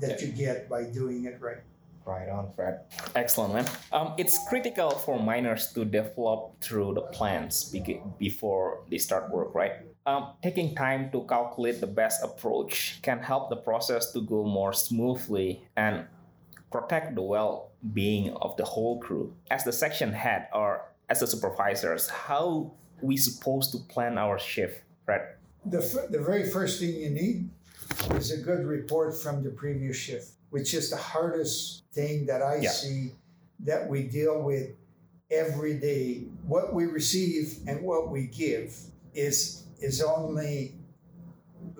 that 0.00 0.20
you 0.20 0.28
get 0.28 0.68
by 0.68 0.84
doing 0.84 1.24
it 1.24 1.40
right. 1.40 1.62
Right 2.04 2.28
on, 2.28 2.50
Fred. 2.56 2.80
Excellent, 3.14 3.54
man. 3.54 3.66
Um, 3.92 4.14
it's 4.16 4.38
critical 4.48 4.90
for 4.90 5.22
miners 5.22 5.72
to 5.74 5.84
develop 5.84 6.60
through 6.60 6.94
the 6.94 7.02
plans 7.02 7.64
be- 7.70 8.00
before 8.18 8.80
they 8.90 8.98
start 8.98 9.30
work, 9.30 9.54
right? 9.54 9.72
Um, 10.06 10.32
taking 10.42 10.74
time 10.74 11.10
to 11.12 11.22
calculate 11.28 11.80
the 11.80 11.86
best 11.86 12.24
approach 12.24 12.98
can 13.02 13.18
help 13.18 13.50
the 13.50 13.56
process 13.56 14.12
to 14.12 14.22
go 14.22 14.44
more 14.44 14.72
smoothly 14.72 15.62
and 15.76 16.06
protect 16.72 17.14
the 17.14 17.22
well-being 17.22 18.32
of 18.40 18.56
the 18.56 18.64
whole 18.64 18.98
crew. 18.98 19.34
As 19.50 19.64
the 19.64 19.72
section 19.72 20.12
head 20.12 20.48
or 20.54 20.86
as 21.10 21.20
the 21.20 21.26
supervisors, 21.26 22.08
how 22.08 22.72
we 23.02 23.16
supposed 23.16 23.72
to 23.72 23.78
plan 23.92 24.16
our 24.16 24.38
shift, 24.38 24.82
right? 25.06 25.22
The, 25.66 25.78
f- 25.78 26.08
the 26.10 26.20
very 26.20 26.48
first 26.48 26.80
thing 26.80 26.94
you 26.94 27.10
need 27.10 27.50
is 28.14 28.30
a 28.30 28.38
good 28.42 28.64
report 28.64 29.20
from 29.20 29.42
the 29.42 29.50
previous 29.50 29.96
shift, 29.96 30.30
which 30.50 30.72
is 30.72 30.88
the 30.88 30.96
hardest 30.96 31.82
thing 31.92 32.26
that 32.26 32.42
I 32.42 32.56
Yeah. 32.62 32.70
see 32.70 33.12
that 33.64 33.88
we 33.88 34.04
deal 34.04 34.40
with 34.42 34.68
every 35.30 35.74
day. 35.78 36.24
What 36.46 36.72
we 36.72 36.86
receive 36.86 37.58
and 37.66 37.82
what 37.82 38.10
we 38.10 38.26
give 38.28 38.74
is 39.12 39.64
is 39.80 40.02
only 40.02 40.76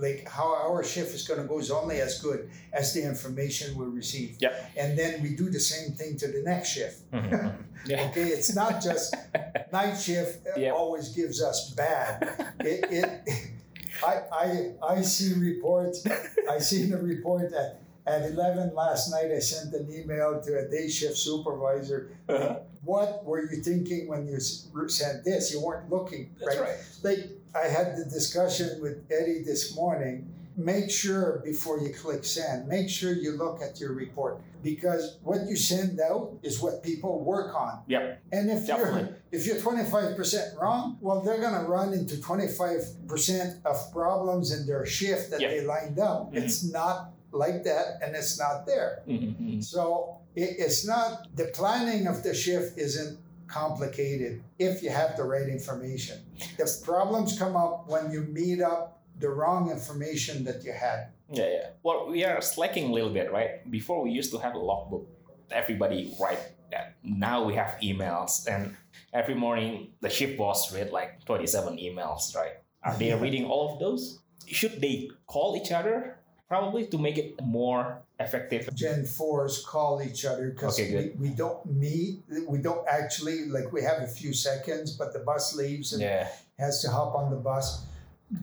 like 0.00 0.26
how 0.28 0.48
our 0.54 0.82
shift 0.82 1.14
is 1.14 1.26
going 1.28 1.40
to 1.40 1.46
go 1.46 1.58
is 1.58 1.70
only 1.70 2.00
as 2.00 2.20
good 2.20 2.50
as 2.72 2.94
the 2.94 3.02
information 3.02 3.76
we 3.76 3.84
receive. 3.86 4.36
Yep. 4.40 4.72
And 4.76 4.98
then 4.98 5.22
we 5.22 5.36
do 5.36 5.50
the 5.50 5.60
same 5.60 5.92
thing 5.92 6.16
to 6.18 6.28
the 6.28 6.42
next 6.42 6.70
shift. 6.70 7.02
yeah. 7.12 8.08
Okay, 8.10 8.28
it's 8.28 8.54
not 8.54 8.82
just 8.82 9.14
night 9.72 9.94
shift 9.94 10.46
Yep. 10.56 10.74
always 10.74 11.10
gives 11.10 11.42
us 11.42 11.70
bad. 11.76 12.28
It, 12.60 12.84
it 12.90 13.50
I, 14.06 14.14
I 14.32 14.94
I 14.96 15.02
see 15.02 15.34
reports. 15.38 16.06
I 16.48 16.58
seen 16.58 16.92
a 16.92 16.96
report 16.98 17.50
that 17.50 17.80
at 18.06 18.22
eleven 18.22 18.74
last 18.74 19.10
night. 19.10 19.30
I 19.30 19.40
sent 19.40 19.74
an 19.74 19.86
email 19.92 20.40
to 20.40 20.50
a 20.58 20.68
day 20.68 20.88
shift 20.88 21.16
supervisor. 21.18 22.16
Uh-huh. 22.28 22.60
What 22.82 23.24
were 23.26 23.42
you 23.50 23.60
thinking 23.62 24.08
when 24.08 24.26
you 24.26 24.40
sent 24.40 25.24
this? 25.24 25.52
You 25.52 25.60
weren't 25.60 25.90
looking, 25.90 26.30
That's 26.40 26.56
right? 26.56 26.70
right. 26.70 26.78
Like 27.02 27.20
I 27.54 27.66
had 27.66 27.96
the 27.96 28.04
discussion 28.04 28.80
with 28.80 29.04
Eddie 29.10 29.42
this 29.44 29.74
morning. 29.74 30.32
Make 30.56 30.90
sure 30.90 31.40
before 31.44 31.78
you 31.78 31.92
click 31.94 32.24
send, 32.24 32.68
make 32.68 32.90
sure 32.90 33.12
you 33.12 33.32
look 33.32 33.62
at 33.62 33.80
your 33.80 33.92
report 33.94 34.40
because 34.62 35.16
what 35.22 35.46
you 35.48 35.56
send 35.56 35.98
out 36.00 36.36
is 36.42 36.60
what 36.60 36.82
people 36.82 37.24
work 37.24 37.54
on. 37.54 37.80
Yep. 37.86 38.20
And 38.32 38.50
if 38.50 38.66
Definitely. 38.66 39.00
you're 39.02 39.16
if 39.32 39.46
you're 39.46 39.56
25% 39.56 40.60
wrong, 40.60 40.98
well 41.00 41.22
they're 41.22 41.40
gonna 41.40 41.66
run 41.66 41.94
into 41.94 42.16
25% 42.16 43.64
of 43.64 43.92
problems 43.92 44.52
in 44.52 44.66
their 44.66 44.84
shift 44.84 45.30
that 45.30 45.40
Yep. 45.40 45.50
they 45.50 45.60
lined 45.64 45.98
up. 45.98 46.32
Mhm. 46.32 46.36
It's 46.42 46.62
not 46.64 47.12
like 47.32 47.64
that 47.64 48.00
and 48.02 48.14
it's 48.14 48.38
not 48.38 48.66
there. 48.66 49.02
Mhm. 49.08 49.62
So 49.64 50.18
it, 50.34 50.56
it's 50.58 50.86
not 50.86 51.26
the 51.36 51.46
planning 51.46 52.06
of 52.06 52.22
the 52.22 52.34
shift 52.34 52.76
isn't 52.76 53.18
complicated 53.50 54.42
if 54.58 54.82
you 54.82 54.90
have 54.90 55.16
the 55.16 55.24
right 55.24 55.48
information. 55.48 56.18
The 56.56 56.70
problems 56.84 57.38
come 57.38 57.56
up 57.56 57.88
when 57.88 58.10
you 58.10 58.22
meet 58.22 58.62
up 58.62 59.02
the 59.18 59.28
wrong 59.28 59.70
information 59.70 60.44
that 60.44 60.64
you 60.64 60.72
had. 60.72 61.12
Yeah, 61.30 61.48
yeah. 61.48 61.66
Well, 61.82 62.08
we 62.08 62.24
are 62.24 62.40
slacking 62.40 62.90
a 62.90 62.92
little 62.92 63.10
bit, 63.10 63.30
right? 63.32 63.68
Before 63.70 64.02
we 64.02 64.10
used 64.10 64.32
to 64.32 64.38
have 64.38 64.54
a 64.54 64.58
logbook. 64.58 65.06
Everybody 65.50 66.14
write 66.20 66.38
that. 66.70 66.96
Now 67.02 67.42
we 67.42 67.54
have 67.54 67.76
emails, 67.82 68.46
and 68.46 68.76
every 69.12 69.34
morning 69.34 69.92
the 70.00 70.08
shift 70.08 70.38
boss 70.38 70.72
read 70.72 70.92
like 70.92 71.24
twenty-seven 71.24 71.76
emails, 71.76 72.36
right? 72.36 72.62
Are 72.84 72.96
they 72.96 73.12
reading 73.14 73.46
all 73.46 73.72
of 73.72 73.80
those? 73.80 74.20
Should 74.46 74.80
they 74.80 75.10
call 75.26 75.56
each 75.56 75.72
other 75.72 76.19
probably 76.50 76.84
to 76.88 76.98
make 76.98 77.16
it 77.16 77.40
more 77.42 78.02
effective? 78.18 78.68
Gen 78.74 79.04
4s 79.04 79.64
call 79.64 80.02
each 80.02 80.24
other 80.26 80.50
because 80.50 80.78
Okay, 80.78 81.12
we, 81.16 81.28
we 81.28 81.34
don't 81.34 81.64
meet, 81.64 82.24
we 82.48 82.58
don't 82.58 82.84
actually, 82.88 83.46
like 83.46 83.72
we 83.72 83.82
have 83.82 84.02
a 84.02 84.06
few 84.08 84.32
seconds, 84.34 84.92
but 84.98 85.12
the 85.14 85.20
bus 85.20 85.54
leaves 85.54 85.92
and 85.94 86.02
Yeah. 86.02 86.26
has 86.58 86.82
to 86.82 86.90
hop 86.90 87.14
on 87.14 87.30
the 87.30 87.36
bus. 87.36 87.84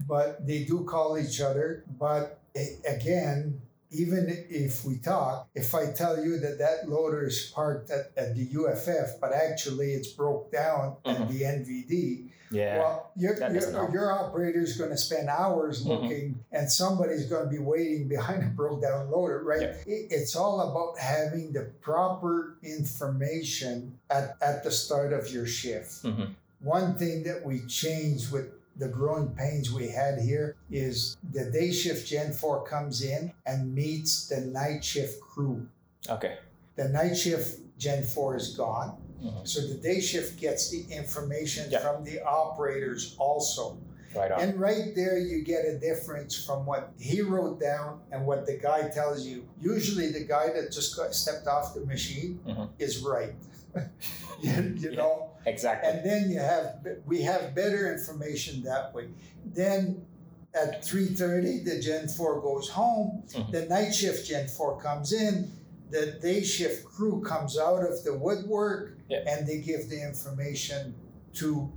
But 0.08 0.46
they 0.46 0.64
do 0.64 0.84
call 0.84 1.18
each 1.18 1.40
other. 1.40 1.84
But 2.00 2.38
a- 2.56 2.78
again, 2.96 3.60
even 3.90 4.24
if 4.50 4.84
we 4.86 4.96
talk, 4.98 5.46
if 5.54 5.74
I 5.74 5.92
tell 5.92 6.16
you 6.24 6.38
that 6.40 6.58
that 6.58 6.88
loader 6.88 7.26
is 7.26 7.52
parked 7.54 7.90
at, 7.90 8.10
at 8.16 8.34
the 8.36 8.44
UFF, 8.58 9.20
but 9.20 9.32
actually 9.32 9.92
it's 9.92 10.08
broke 10.08 10.50
down 10.50 10.96
Mhm. 11.04 11.20
at 11.20 11.28
the 11.28 11.40
NVD, 11.44 12.28
Yeah. 12.50 12.78
well, 12.78 13.10
your, 13.16 13.36
your, 13.52 13.90
your 13.92 14.12
operator 14.12 14.60
is 14.60 14.76
going 14.76 14.90
to 14.90 14.96
spend 14.96 15.28
hours 15.28 15.84
Mhm. 15.84 15.88
looking, 15.88 16.44
and 16.52 16.70
somebody's 16.70 17.26
going 17.26 17.44
to 17.44 17.50
be 17.50 17.58
waiting 17.58 18.08
behind 18.08 18.42
a 18.42 18.46
broke 18.46 18.82
down 18.82 19.10
loader, 19.10 19.42
right? 19.44 19.62
It, 19.62 20.08
it's 20.10 20.34
all 20.36 20.60
about 20.60 20.98
having 20.98 21.52
the 21.52 21.70
proper 21.80 22.56
information 22.62 23.98
at, 24.10 24.36
at 24.40 24.64
the 24.64 24.70
start 24.70 25.12
of 25.12 25.30
your 25.32 25.46
shift. 25.46 26.02
Mhm. 26.04 26.34
One 26.60 26.96
thing 26.96 27.22
that 27.24 27.44
we 27.44 27.60
changed 27.66 28.32
with 28.32 28.46
the 28.76 28.88
growing 28.88 29.28
pains 29.30 29.72
we 29.72 29.88
had 29.88 30.18
here 30.20 30.54
is 30.70 31.16
the 31.32 31.50
day 31.50 31.72
shift 31.72 32.06
Gen 32.06 32.32
4 32.32 32.64
comes 32.64 33.02
in 33.02 33.32
and 33.46 33.74
meets 33.74 34.28
the 34.28 34.40
night 34.40 34.84
shift 34.84 35.20
crew. 35.20 35.66
Okay. 36.08 36.38
The 36.76 36.88
night 36.88 37.14
shift 37.14 37.60
Gen 37.78 38.04
4 38.04 38.36
is 38.36 38.56
gone. 38.56 38.96
Mhm. 39.22 39.46
So 39.46 39.60
the 39.66 39.74
day 39.74 40.00
shift 40.00 40.38
gets 40.38 40.70
the 40.70 40.84
information 40.90 41.70
Yeah. 41.70 41.80
from 41.80 42.04
the 42.04 42.20
operators 42.22 43.14
also. 43.18 43.78
Right 44.16 44.32
on. 44.32 44.40
And 44.40 44.58
right 44.58 44.94
there, 44.94 45.18
you 45.18 45.42
get 45.42 45.66
a 45.66 45.78
difference 45.78 46.34
from 46.34 46.64
what 46.64 46.92
he 46.98 47.20
wrote 47.20 47.60
down 47.60 48.00
and 48.10 48.26
what 48.26 48.46
the 48.46 48.54
guy 48.56 48.88
tells 48.88 49.26
you. 49.26 49.46
Usually, 49.60 50.10
the 50.10 50.24
guy 50.24 50.50
that 50.52 50.72
just 50.72 50.96
got 50.96 51.14
stepped 51.14 51.46
off 51.46 51.74
the 51.74 51.84
machine 51.84 52.40
Mhm. 52.46 52.70
is 52.78 53.00
right. 53.00 53.34
you, 54.40 54.50
you 54.50 54.90
Yeah. 54.90 54.96
know, 54.96 55.30
exactly. 55.46 55.90
and 55.90 56.04
then 56.04 56.30
you 56.30 56.38
have 56.38 56.78
we 57.06 57.22
have 57.22 57.54
better 57.54 57.92
information 57.92 58.62
that 58.62 58.94
way. 58.94 59.08
Then 59.44 60.06
at 60.54 60.82
three 60.84 61.06
thirty, 61.08 61.58
the 61.60 61.78
Gen 61.78 62.08
four 62.08 62.40
goes 62.40 62.68
home. 62.70 63.24
Mhm. 63.28 63.52
The 63.52 63.66
night 63.66 63.94
shift 63.94 64.26
Gen 64.26 64.48
four 64.48 64.80
comes 64.80 65.12
in. 65.12 65.52
The 65.90 66.12
day 66.20 66.42
shift 66.42 66.84
crew 66.86 67.20
comes 67.22 67.58
out 67.58 67.84
of 67.84 68.02
the 68.04 68.14
woodwork, 68.16 68.97
Yeah. 69.08 69.24
and 69.26 69.46
they 69.46 69.58
give 69.58 69.88
the 69.88 70.00
information 70.02 70.94
to 71.34 71.72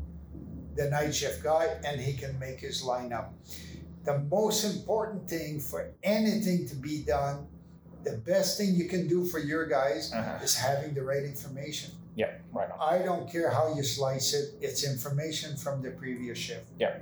the 0.76 0.90
night 0.90 1.14
shift 1.14 1.44
guy, 1.44 1.68
and 1.86 2.00
he 2.00 2.14
can 2.14 2.38
make 2.40 2.60
his 2.60 2.84
lineup. 2.84 3.30
The 4.04 4.20
most 4.20 4.64
important 4.64 5.30
thing 5.30 5.60
for 5.60 5.92
anything 6.04 6.68
to 6.70 6.76
be 6.76 7.04
done, 7.04 7.48
the 8.04 8.18
best 8.18 8.58
thing 8.58 8.74
you 8.76 8.86
can 8.90 9.08
do 9.08 9.26
for 9.26 9.40
your 9.40 9.66
guys 9.68 10.12
Uh-huh. 10.14 10.40
is 10.44 10.56
having 10.56 10.94
the 10.94 11.04
right 11.04 11.24
information. 11.24 11.92
Yeah. 12.16 12.32
Right 12.52 12.70
on. 12.72 12.80
I 12.80 13.04
don't 13.04 13.30
care 13.32 13.50
how 13.50 13.74
you 13.76 13.84
slice 13.84 14.34
it, 14.34 14.56
it's 14.60 14.84
information 14.84 15.56
from 15.56 15.82
the 15.82 15.92
previous 15.92 16.38
shift. 16.38 16.68
Yeah. 16.80 16.98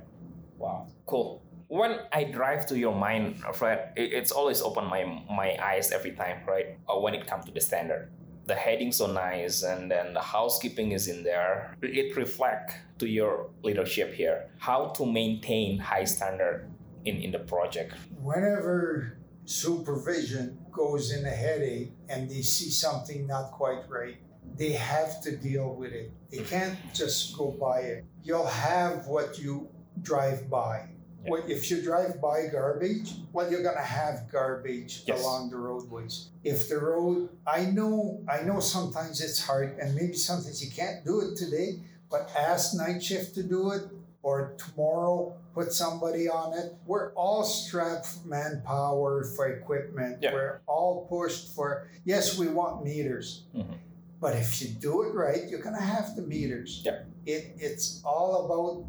Wow, 0.58 0.86
cool. 1.06 1.42
When 1.68 2.00
I 2.12 2.24
drive 2.24 2.66
to 2.66 2.78
your 2.78 2.94
mine, 2.94 3.40
Fred, 3.54 3.92
it's 3.96 4.32
always 4.32 4.60
open 4.60 4.84
my 4.86 5.04
my 5.30 5.56
eyes 5.62 5.90
every 5.92 6.12
time, 6.12 6.38
right? 6.46 6.76
Uh, 6.88 6.98
when 6.98 7.14
it 7.14 7.26
comes 7.26 7.44
to 7.46 7.52
the 7.52 7.60
standard, 7.60 8.10
the 8.50 8.56
heading 8.56 8.90
so 8.90 9.06
nice, 9.06 9.62
and 9.62 9.88
then 9.90 10.12
the 10.12 10.20
housekeeping 10.20 10.90
is 10.90 11.06
in 11.06 11.22
there. 11.22 11.76
It 11.82 12.16
reflect 12.16 12.74
to 12.98 13.06
your 13.06 13.50
leadership 13.62 14.12
here 14.12 14.50
how 14.58 14.80
to 14.96 15.06
maintain 15.06 15.78
high 15.78 16.04
standard 16.04 16.68
in 17.04 17.16
in 17.24 17.30
the 17.30 17.38
project. 17.38 17.94
Whenever 18.30 19.16
supervision 19.46 20.58
goes 20.70 21.04
in 21.16 21.22
a 21.24 21.36
headache 21.46 21.92
and 22.08 22.28
they 22.28 22.42
see 22.42 22.70
something 22.70 23.26
not 23.26 23.46
quite 23.60 23.82
right, 23.88 24.18
they 24.58 24.72
have 24.72 25.22
to 25.24 25.30
deal 25.48 25.68
with 25.80 25.92
it. 25.92 26.10
They 26.30 26.42
can't 26.52 26.78
just 26.92 27.38
go 27.38 27.46
by 27.66 27.78
it. 27.92 28.04
You'll 28.26 28.54
have 28.70 29.06
what 29.06 29.38
you 29.38 29.70
drive 30.02 30.50
by. 30.50 30.90
Yeah. 31.24 31.36
If 31.48 31.70
you 31.70 31.82
drive 31.82 32.20
by 32.20 32.46
garbage? 32.46 33.12
Well, 33.32 33.50
you're 33.50 33.62
gonna 33.62 33.80
have 33.82 34.30
garbage 34.30 35.04
Yes. 35.06 35.20
along 35.20 35.50
the 35.50 35.56
roadways. 35.58 36.28
If 36.44 36.68
the 36.68 36.78
road, 36.78 37.28
I 37.46 37.66
know, 37.66 38.20
I 38.28 38.42
know 38.42 38.60
sometimes 38.60 39.20
it's 39.20 39.40
hard, 39.44 39.78
and 39.78 39.94
maybe 39.94 40.14
sometimes 40.14 40.64
you 40.64 40.70
can't 40.70 41.04
do 41.04 41.20
it 41.20 41.36
today. 41.36 41.80
But 42.10 42.30
ask 42.36 42.74
night 42.74 43.02
shift 43.02 43.34
to 43.36 43.42
do 43.42 43.70
it, 43.70 43.82
or 44.22 44.54
tomorrow 44.58 45.34
put 45.54 45.72
somebody 45.72 46.28
on 46.28 46.56
it. 46.58 46.74
We're 46.86 47.12
all 47.12 47.44
strapped 47.44 48.06
for 48.06 48.26
manpower 48.28 49.24
for 49.24 49.46
equipment. 49.48 50.18
Yeah. 50.22 50.32
We're 50.32 50.60
all 50.66 51.06
pushed 51.06 51.54
for. 51.54 51.86
Yes, 52.04 52.36
we 52.38 52.48
want 52.48 52.82
meters. 52.84 53.44
Mhm. 53.54 53.76
But 54.20 54.36
if 54.36 54.60
you 54.60 54.68
do 54.68 55.02
it 55.02 55.14
right, 55.14 55.48
you're 55.48 55.60
gonna 55.62 55.80
have 55.80 56.16
the 56.16 56.22
meters. 56.22 56.82
Yeah. 56.84 57.02
It 57.26 57.54
it's 57.58 58.00
all 58.04 58.44
about 58.46 58.84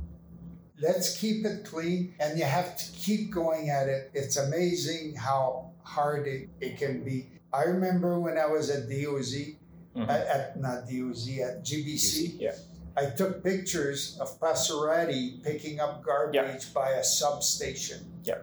let's 0.82 1.18
keep 1.18 1.46
it 1.46 1.64
clean 1.66 2.14
and 2.20 2.38
you 2.38 2.46
have 2.46 2.76
to 2.78 2.86
keep 2.94 3.32
going 3.32 3.70
at 3.70 3.88
it. 3.88 4.12
It's 4.14 4.38
amazing 4.38 5.16
how 5.16 5.72
hard 5.84 6.28
it, 6.28 6.50
it 6.60 6.78
can 6.78 7.04
be. 7.04 7.30
I 7.54 7.64
remember 7.64 8.20
when 8.20 8.38
I 8.38 8.46
was 8.48 8.70
at 8.70 8.90
DOZ, 8.90 9.56
Mhm. 9.96 10.08
at, 10.10 10.26
at 10.28 10.60
not 10.60 10.88
DOZ, 10.88 11.40
at 11.42 11.64
GBC, 11.64 12.38
Yeah. 12.40 12.56
I 12.96 13.08
took 13.08 13.44
pictures 13.44 14.18
of 14.20 14.40
Passerati 14.40 15.44
picking 15.44 15.80
up 15.80 16.04
garbage 16.04 16.74
by 16.74 16.92
a 16.92 17.04
substation. 17.04 18.00
Yeah. 18.24 18.40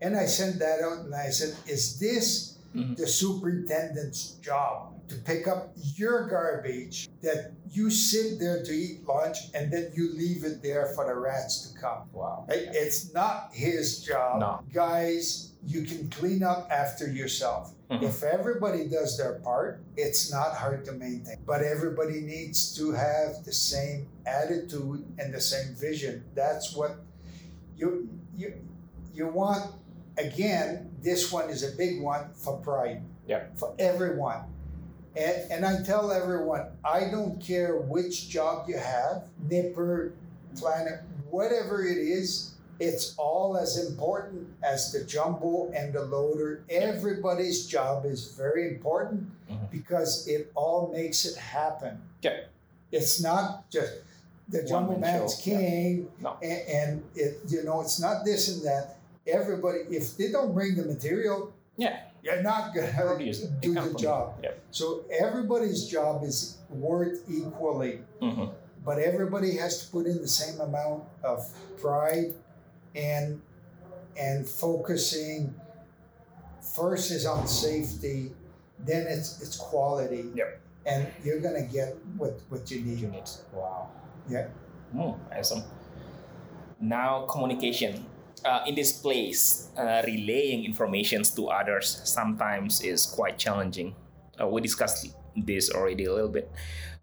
And 0.00 0.16
I 0.16 0.26
sent 0.26 0.58
that 0.60 0.80
out 0.80 1.00
and 1.04 1.14
I 1.14 1.30
said, 1.30 1.56
Is 1.66 1.98
this 1.98 2.58
Mhm. 2.74 2.96
the 2.96 3.06
superintendent's 3.06 4.32
job? 4.40 4.94
To 5.12 5.18
pick 5.18 5.46
up 5.46 5.72
your 5.76 6.26
garbage 6.26 7.08
that 7.20 7.52
you 7.70 7.90
sit 7.90 8.40
there 8.40 8.62
to 8.64 8.72
eat 8.72 9.06
lunch 9.06 9.36
and 9.54 9.70
then 9.70 9.90
you 9.94 10.10
leave 10.14 10.42
it 10.42 10.62
there 10.62 10.86
for 10.94 11.06
the 11.06 11.14
rats 11.14 11.68
to 11.68 11.78
come. 11.78 12.08
Wow. 12.14 12.46
It's 12.48 13.12
not 13.12 13.50
his 13.52 14.00
job. 14.00 14.40
No. 14.40 14.60
Guys, 14.72 15.52
you 15.66 15.82
can 15.82 16.08
clean 16.08 16.42
up 16.42 16.66
after 16.70 17.06
yourself. 17.06 17.74
Mhm. 17.90 18.04
If 18.04 18.22
everybody 18.22 18.88
does 18.88 19.18
their 19.18 19.34
part, 19.40 19.84
it's 19.98 20.32
not 20.32 20.54
hard 20.54 20.86
to 20.86 20.92
maintain. 20.92 21.36
But 21.44 21.62
everybody 21.62 22.22
needs 22.22 22.74
to 22.76 22.92
have 22.92 23.44
the 23.44 23.52
same 23.52 24.08
attitude 24.24 25.04
and 25.18 25.34
the 25.34 25.42
same 25.42 25.74
vision. 25.74 26.24
That's 26.34 26.74
what 26.74 26.96
you 27.76 28.08
you 28.34 28.54
you 29.12 29.28
want 29.28 29.74
again, 30.16 30.90
this 31.02 31.30
one 31.30 31.50
is 31.50 31.62
a 31.62 31.76
big 31.76 32.00
one 32.00 32.32
for 32.32 32.56
pride. 32.58 33.02
Yeah. 33.26 33.44
For 33.56 33.74
everyone. 33.78 34.44
And, 35.16 35.50
and 35.50 35.66
I 35.66 35.82
tell 35.82 36.10
everyone, 36.10 36.66
I 36.84 37.10
don't 37.10 37.40
care 37.40 37.76
which 37.76 38.28
job 38.28 38.68
you 38.68 38.78
have, 38.78 39.24
nipper, 39.48 40.14
planner, 40.56 41.04
whatever 41.30 41.84
it 41.84 41.98
is, 41.98 42.52
it's 42.80 43.14
all 43.18 43.56
as 43.56 43.78
important 43.88 44.48
as 44.62 44.90
the 44.92 45.04
jumbo 45.04 45.70
and 45.72 45.92
the 45.92 46.02
loader. 46.02 46.64
Everybody's 46.70 47.66
job 47.66 48.04
is 48.06 48.32
very 48.36 48.68
important 48.74 49.30
Mhm. 49.50 49.70
because 49.70 50.26
it 50.26 50.50
all 50.54 50.90
makes 50.92 51.24
it 51.26 51.36
happen. 51.36 52.00
Yeah. 52.22 52.40
It's 52.90 53.22
not 53.22 53.70
just 53.70 53.92
the 54.48 54.62
jumbo 54.64 54.96
man's 54.96 55.40
show. 55.40 55.50
Yeah. 55.52 55.58
king 55.58 56.08
No. 56.20 56.36
and, 56.42 56.60
and 56.68 57.04
it 57.14 57.38
you 57.48 57.62
know 57.62 57.80
it's 57.82 58.00
not 58.00 58.24
this 58.24 58.48
and 58.54 58.64
that. 58.66 58.96
Everybody 59.26 59.80
if 59.90 60.16
they 60.16 60.30
don't 60.32 60.52
bring 60.52 60.74
the 60.74 60.84
material, 60.84 61.52
Yeah. 61.76 62.00
You're 62.22 62.42
not 62.42 62.74
gonna 62.74 62.92
Produce 62.92 63.40
do 63.60 63.74
the 63.74 63.94
job. 63.94 64.38
Yep. 64.42 64.58
So 64.70 65.04
everybody's 65.10 65.86
job 65.86 66.22
is 66.24 66.58
worth 66.70 67.22
equally, 67.28 68.02
Mhm. 68.20 68.52
but 68.84 68.98
everybody 68.98 69.56
has 69.56 69.84
to 69.84 69.90
put 69.90 70.06
in 70.06 70.20
the 70.22 70.28
same 70.28 70.60
amount 70.60 71.04
of 71.22 71.46
pride 71.80 72.34
and 72.94 73.40
and 74.16 74.48
focusing. 74.48 75.54
First 76.60 77.10
is 77.10 77.26
on 77.26 77.46
safety, 77.48 78.32
then 78.78 79.06
it's 79.08 79.40
it's 79.42 79.56
quality. 79.56 80.30
Yep. 80.34 80.60
And 80.86 81.06
you're 81.24 81.40
gonna 81.40 81.62
get 81.66 81.96
what 82.16 82.40
what 82.48 82.70
you 82.70 82.80
need. 82.82 82.98
Units. 83.00 83.42
Wow. 83.52 83.88
Yeah. 84.28 84.46
Hmm, 84.92 85.12
awesome. 85.36 85.62
Now, 86.80 87.26
communication. 87.26 88.04
Uh, 88.44 88.62
in 88.66 88.74
this 88.74 88.92
place, 88.92 89.68
uh, 89.76 90.02
relaying 90.04 90.64
informations 90.64 91.30
to 91.30 91.48
others 91.48 92.00
sometimes 92.04 92.80
is 92.80 93.06
quite 93.06 93.38
challenging. 93.38 93.94
Uh, 94.40 94.46
we 94.46 94.60
discussed 94.60 95.14
this 95.36 95.70
already 95.70 96.06
a 96.06 96.12
little 96.12 96.30
bit. 96.30 96.50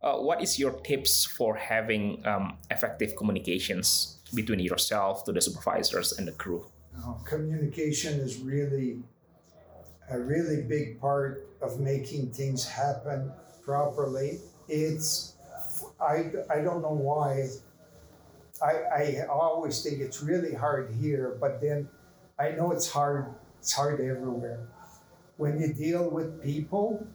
Uh, 0.02 0.16
what 0.18 0.42
is 0.42 0.60
your 0.60 0.72
tips 0.72 1.26
for 1.26 1.56
having 1.56 2.26
um, 2.26 2.58
effective 2.72 3.16
communications 3.16 4.20
between 4.34 4.60
yourself 4.60 5.24
to 5.24 5.32
the 5.32 5.42
supervisors 5.42 6.14
and 6.18 6.28
the 6.28 6.32
crew? 6.32 6.66
Communication 7.26 8.20
is 8.20 8.40
really 8.40 9.00
a 10.10 10.20
really 10.20 10.64
big 10.64 11.00
part 11.00 11.48
of 11.62 11.80
making 11.80 12.32
things 12.32 12.68
happen 12.68 13.32
properly. 13.62 14.40
It's 14.68 15.36
I, 16.02 16.32
I 16.50 16.62
don't 16.62 16.82
know 16.82 16.96
why. 16.96 17.50
I, 18.62 18.74
I 19.22 19.26
always 19.30 19.82
think 19.84 20.00
it's 20.02 20.22
really 20.22 20.54
hard 20.54 20.94
here, 21.00 21.38
but 21.40 21.62
then 21.62 21.88
I 22.38 22.52
know 22.52 22.72
it's 22.72 22.90
hard. 22.92 23.34
It's 23.60 23.72
hard 23.74 24.00
everywhere. 24.00 24.68
When 25.38 25.60
you 25.60 25.74
deal 25.74 26.10
with 26.10 26.42
people, 26.44 27.06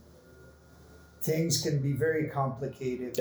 things 1.23 1.61
can 1.63 1.81
be 1.81 1.93
very 1.93 2.29
complicated. 2.29 3.19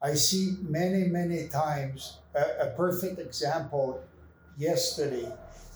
I 0.00 0.14
see 0.14 0.56
many, 0.62 1.04
many 1.04 1.48
times 1.48 2.18
a, 2.34 2.66
a 2.66 2.70
perfect 2.76 3.18
example 3.18 4.02
yesterday. 4.56 5.30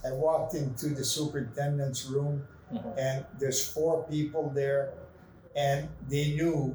I 0.05 0.13
walked 0.13 0.55
into 0.55 0.89
the 0.91 1.05
superintendent's 1.05 2.07
room 2.07 2.47
Mhm. 2.73 2.99
and 2.99 3.25
there's 3.39 3.65
four 3.65 4.03
people 4.11 4.51
there 4.51 4.93
and 5.55 5.89
they 6.09 6.35
knew 6.35 6.75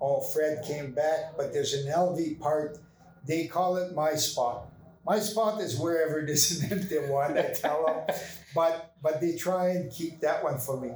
oh 0.00 0.20
Fred 0.20 0.62
came 0.62 0.92
back 0.92 1.36
but 1.36 1.52
there's 1.52 1.74
an 1.74 1.90
LV 1.90 2.38
part 2.38 2.78
they 3.26 3.46
call 3.46 3.76
it 3.76 3.94
my 3.94 4.14
spot 4.14 4.66
my 5.06 5.18
spot 5.18 5.60
is 5.60 5.78
wherever 5.78 6.24
there's 6.24 6.60
an 6.62 6.72
empty 6.72 6.98
one 6.98 7.36
I 7.38 7.52
tell 7.52 7.86
them 7.86 8.16
but 8.54 8.92
but 9.02 9.20
they 9.20 9.36
try 9.36 9.70
and 9.70 9.90
keep 9.92 10.20
that 10.20 10.42
one 10.42 10.58
for 10.58 10.80
me 10.80 10.90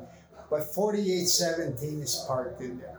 but 0.51 0.63
4817 0.75 2.03
is 2.03 2.25
parked 2.27 2.61
in 2.61 2.79
there 2.79 2.99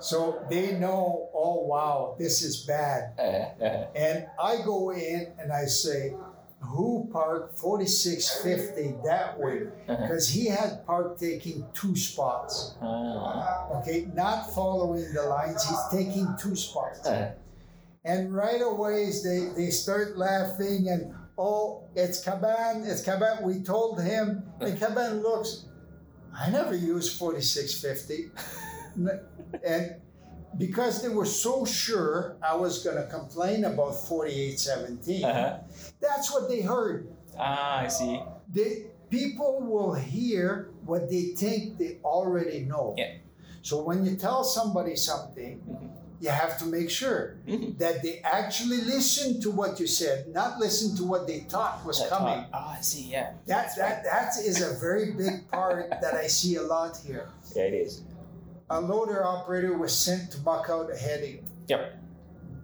so 0.00 0.44
they 0.50 0.72
know 0.78 1.30
oh 1.34 1.64
wow 1.66 2.16
this 2.18 2.42
is 2.42 2.64
bad 2.66 3.14
and 3.94 4.26
I 4.40 4.62
go 4.64 4.90
in 4.92 5.32
and 5.38 5.52
I 5.52 5.64
say, 5.66 6.14
who 6.60 7.08
parked 7.12 7.58
4650 7.58 8.96
that 9.04 9.38
way? 9.38 9.62
Uh-huh. 9.88 9.96
Because 10.02 10.28
he 10.28 10.46
had 10.46 10.84
parked 10.86 11.20
taking 11.20 11.64
two 11.74 11.94
spots. 11.96 12.74
ah, 12.82 13.68
Okay, 13.80 14.08
not 14.14 14.52
following 14.54 15.12
the 15.14 15.22
lines, 15.22 15.62
he's 15.68 15.78
taking 15.92 16.26
two 16.38 16.56
spots. 16.56 17.00
And 18.06 18.32
right 18.32 18.62
away 18.62 19.10
they, 19.24 19.50
they 19.56 19.70
start 19.70 20.16
laughing 20.16 20.88
and 20.88 21.12
oh, 21.36 21.88
it's 21.96 22.24
Caban, 22.24 22.86
it's 22.86 23.04
Caban. 23.04 23.42
We 23.42 23.62
told 23.62 24.00
him, 24.00 24.44
and 24.60 24.78
Caban 24.78 25.22
looks, 25.22 25.66
I 26.32 26.48
never 26.50 26.74
used 26.74 27.18
4650. 27.18 28.30
and 29.66 29.96
because 30.56 31.02
they 31.02 31.08
were 31.08 31.26
so 31.26 31.64
sure 31.66 32.36
I 32.42 32.54
was 32.54 32.82
going 32.84 32.96
to 32.96 33.10
complain 33.10 33.64
about 33.64 33.96
4817, 34.06 35.24
uh-huh. 35.24 35.58
that's 36.00 36.32
what 36.32 36.48
they 36.48 36.62
heard. 36.62 37.08
Ah, 37.36 37.80
I 37.80 37.88
see. 37.88 38.22
They, 38.52 38.86
people 39.10 39.60
will 39.60 39.94
hear 39.94 40.70
what 40.84 41.10
they 41.10 41.34
think 41.36 41.76
they 41.76 41.98
already 42.04 42.60
know. 42.60 42.94
Yeah. 42.96 43.16
So 43.62 43.82
when 43.82 44.06
you 44.06 44.14
tell 44.16 44.44
somebody 44.44 44.94
something, 44.94 45.60
Mhm. 45.68 46.05
You 46.20 46.30
have 46.30 46.58
to 46.58 46.66
make 46.66 46.88
sure 46.90 47.36
Mhm. 47.46 47.78
that 47.78 48.02
they 48.02 48.20
actually 48.24 48.80
listen 48.82 49.40
to 49.42 49.50
what 49.50 49.78
you 49.80 49.86
said, 49.86 50.28
not 50.32 50.58
listen 50.58 50.96
to 50.96 51.04
what 51.04 51.26
they 51.26 51.40
thought 51.40 51.84
was 51.84 51.98
That 52.00 52.08
coming. 52.08 52.38
part. 52.44 52.48
Ah, 52.52 52.76
I 52.78 52.80
see. 52.80 53.10
Yeah. 53.10 53.32
That, 53.46 53.76
that, 53.76 54.04
that 54.04 54.36
is 54.38 54.62
a 54.62 54.74
very 54.80 55.12
big 55.12 55.50
part 55.50 55.90
that 56.02 56.14
I 56.14 56.26
see 56.26 56.56
a 56.56 56.62
lot 56.62 56.96
here. 56.96 57.28
Yeah, 57.54 57.64
it 57.64 57.74
is. 57.74 58.02
A 58.70 58.80
loader 58.80 59.24
operator 59.24 59.76
was 59.76 59.92
sent 59.96 60.30
to 60.32 60.38
muck 60.40 60.68
out 60.70 60.90
a 60.90 60.96
heading. 60.96 61.48
Yep. 61.68 61.92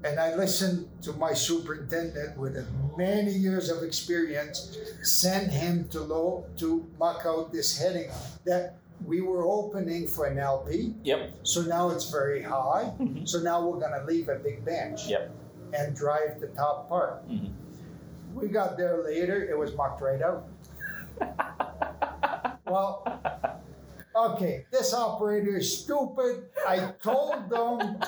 And 0.04 0.18
I 0.18 0.34
listened 0.34 0.88
to 1.02 1.12
my 1.12 1.32
superintendent 1.32 2.36
with 2.36 2.56
many 2.96 3.30
years 3.30 3.70
of 3.70 3.84
experience 3.84 4.76
send 5.02 5.52
him 5.52 5.88
to 5.90 6.00
low 6.00 6.44
to 6.56 6.84
muck 6.98 7.22
out 7.24 7.52
this 7.52 7.78
heading 7.78 8.10
that 8.44 8.78
we 9.06 9.20
were 9.20 9.44
opening 9.46 10.06
for 10.06 10.26
an 10.26 10.38
LP. 10.38 10.94
Yep. 11.04 11.30
So 11.42 11.62
now 11.62 11.90
it's 11.90 12.10
very 12.10 12.42
high. 12.42 12.92
Mhm. 12.98 13.28
So 13.28 13.40
now 13.40 13.66
we're 13.66 13.78
gonna 13.80 14.04
leave 14.06 14.28
a 14.28 14.36
big 14.36 14.64
bench 14.64 15.08
Yep. 15.08 15.30
and 15.74 15.94
drive 15.96 16.40
the 16.40 16.48
top 16.48 16.88
part. 16.88 17.26
Mhm. 17.28 17.52
We 18.34 18.48
got 18.48 18.76
there 18.76 19.02
later, 19.04 19.42
it 19.44 19.56
was 19.58 19.74
mucked 19.76 20.00
right 20.00 20.22
out. 20.22 20.44
well, 22.66 23.04
okay, 24.14 24.66
this 24.70 24.92
operator 24.94 25.56
is 25.56 25.78
stupid. 25.80 26.44
I 26.66 26.92
told 27.02 27.48
them. 27.50 27.98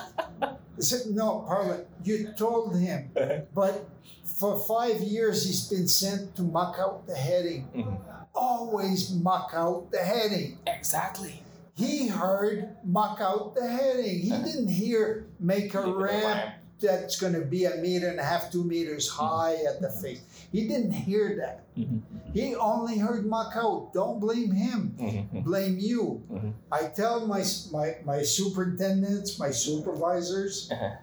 They 0.77 0.81
said, 0.83 1.07
no, 1.15 1.45
Parliament, 1.47 1.87
you 2.03 2.33
told 2.37 2.77
him. 2.77 3.11
But 3.53 3.87
for 4.23 4.59
five 4.59 5.01
years, 5.01 5.45
he's 5.45 5.69
been 5.69 5.87
sent 5.87 6.35
to 6.35 6.41
muck 6.41 6.77
out 6.79 7.07
the 7.07 7.15
heading. 7.15 7.69
Mhm. 7.73 7.97
Always 8.33 9.11
muck 9.13 9.51
out 9.53 9.91
the 9.91 9.99
heading. 9.99 10.59
Exactly. 10.67 11.41
He 11.75 12.07
heard 12.07 12.75
muck 12.83 13.19
out 13.21 13.55
the 13.55 13.67
heading. 13.67 14.19
He 14.19 14.29
didn't 14.29 14.67
hear 14.69 15.27
make 15.39 15.73
a 15.73 15.77
Make 15.81 15.87
it 15.87 15.89
a 15.89 15.93
ramp 15.93 16.23
ramp. 16.23 16.55
That's 16.79 17.19
going 17.19 17.33
to 17.33 17.41
be 17.41 17.65
a 17.65 17.75
meter 17.77 18.07
and 18.09 18.19
a 18.19 18.23
half, 18.23 18.51
two 18.51 18.63
meters 18.63 19.07
high 19.09 19.55
at 19.67 19.81
the 19.81 19.89
face. 19.89 20.21
He 20.51 20.67
didn't 20.67 20.91
hear 20.91 21.35
that. 21.37 21.63
Mhm. 21.75 22.01
He 22.33 22.55
only 22.55 22.97
heard 22.97 23.25
out. 23.31 23.91
Don't 23.93 24.19
blame 24.19 24.51
him. 24.51 24.95
Mhm. 24.99 25.43
Blame 25.43 25.77
you. 25.79 26.21
Mhm. 26.31 26.53
I 26.71 26.87
tell 26.87 27.25
my 27.27 27.43
my 27.71 27.97
my 28.03 28.21
superintendents, 28.23 29.39
my 29.39 29.51
supervisors. 29.51 30.69
Uh-huh. 30.71 30.95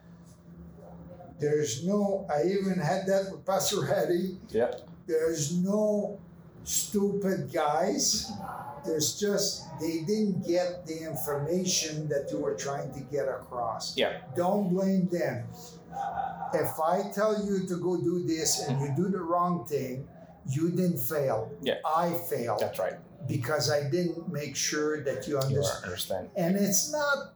There's 1.38 1.85
no. 1.85 2.26
I 2.30 2.44
even 2.44 2.78
had 2.78 3.06
that 3.06 3.32
with 3.32 3.44
Pastor 3.44 3.85
Hattie. 3.85 4.38
Yep. 4.50 4.88
There's 5.06 5.52
no 5.56 6.18
stupid 6.64 7.52
guys. 7.52 8.30
There's 8.85 9.18
just 9.18 9.64
they 9.81 10.01
didn't 10.01 10.47
get 10.47 10.87
the 10.87 10.99
information 11.11 12.09
that 12.09 12.29
you 12.33 12.38
were 12.38 12.55
trying 12.55 12.92
to 12.95 13.01
get 13.01 13.29
across. 13.29 13.97
Yeah. 13.97 14.21
Don't 14.37 14.68
blame 14.71 15.09
them. 15.09 15.45
If 16.55 16.79
I 16.81 17.11
tell 17.14 17.45
you 17.47 17.66
to 17.66 17.77
go 17.77 17.97
do 17.97 18.25
this 18.27 18.61
and 18.66 18.81
you 18.81 18.92
do 18.97 19.09
the 19.09 19.21
wrong 19.21 19.66
thing, 19.66 20.07
you 20.49 20.71
didn't 20.71 20.99
fail. 20.99 21.51
Yeah. 21.62 21.75
I 21.87 22.12
failed 22.29 22.61
That's 22.61 22.79
right. 22.79 22.95
because 23.29 23.71
I 23.71 23.88
didn't 23.88 24.31
make 24.33 24.57
sure 24.57 25.03
that 25.05 25.29
you 25.29 25.38
understand. 25.38 25.79
You 25.81 25.87
understand. 25.87 26.29
And 26.37 26.57
it's 26.57 26.90
not, 26.92 27.35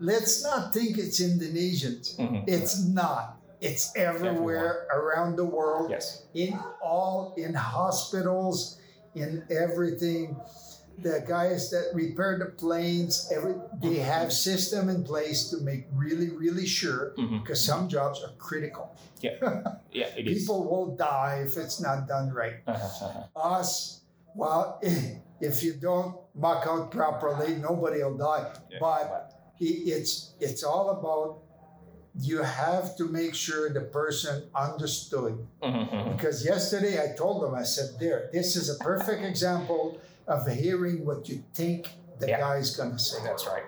let's 0.00 0.42
not 0.42 0.74
think 0.74 0.98
it's 0.98 1.20
Indonesians. 1.20 2.16
Mhm. 2.16 2.44
It's 2.48 2.82
not. 2.84 3.36
It's 3.60 3.92
everywhere 3.94 4.86
around 4.92 5.36
the 5.36 5.44
world, 5.44 5.90
Yes. 5.90 6.24
in 6.34 6.58
all, 6.82 7.34
in 7.36 7.52
hospitals, 7.54 8.78
in 9.14 9.44
everything. 9.50 10.36
The 11.02 11.24
guys 11.26 11.70
that 11.70 11.90
repair 11.94 12.38
the 12.38 12.46
planes, 12.46 13.30
every 13.34 13.54
they 13.80 13.96
have 13.96 14.32
system 14.32 14.88
in 14.88 15.02
place 15.04 15.48
to 15.50 15.58
make 15.58 15.86
really, 15.94 16.28
really 16.30 16.66
sure 16.66 17.12
Mhm. 17.16 17.40
because 17.42 17.64
some 17.64 17.88
jobs 17.88 18.22
are 18.22 18.32
critical. 18.38 18.94
Yeah, 19.92 20.06
it 20.16 20.28
is. 20.28 20.38
People 20.38 20.64
will 20.64 20.94
die 20.96 21.42
if 21.44 21.56
it's 21.56 21.80
not 21.80 22.06
done 22.06 22.30
right. 22.32 22.62
Uh-huh, 22.66 23.06
uh-huh. 23.06 23.56
Us, 23.58 24.00
well, 24.34 24.78
if 25.40 25.62
you 25.64 25.74
don't 25.74 26.14
muck 26.34 26.66
out 26.66 26.90
properly, 26.90 27.56
nobody 27.56 28.02
will 28.04 28.16
die. 28.16 28.46
Yeah, 28.70 28.78
But 28.80 29.32
it's 29.58 30.32
it's 30.40 30.62
all 30.62 30.90
about 30.90 31.42
you 32.18 32.42
have 32.42 32.96
to 32.96 33.04
make 33.08 33.34
sure 33.34 33.70
the 33.72 33.82
person 33.82 34.44
understood. 34.54 35.46
Mhm, 35.62 35.90
mhm. 35.90 36.16
Because 36.16 36.44
yesterday 36.44 36.98
I 37.02 37.14
told 37.16 37.42
them, 37.42 37.54
I 37.54 37.62
said, 37.64 37.98
there, 38.00 38.28
this 38.32 38.56
is 38.56 38.68
a 38.70 38.76
perfect 38.82 39.22
example 39.24 39.98
of 40.30 40.46
hearing 40.46 41.04
what 41.04 41.28
you 41.28 41.42
think 41.52 41.88
the 42.20 42.28
Yeah. 42.28 42.40
guy's 42.40 42.74
gonna 42.76 42.98
say. 42.98 43.18
That's 43.24 43.46
right. 43.46 43.64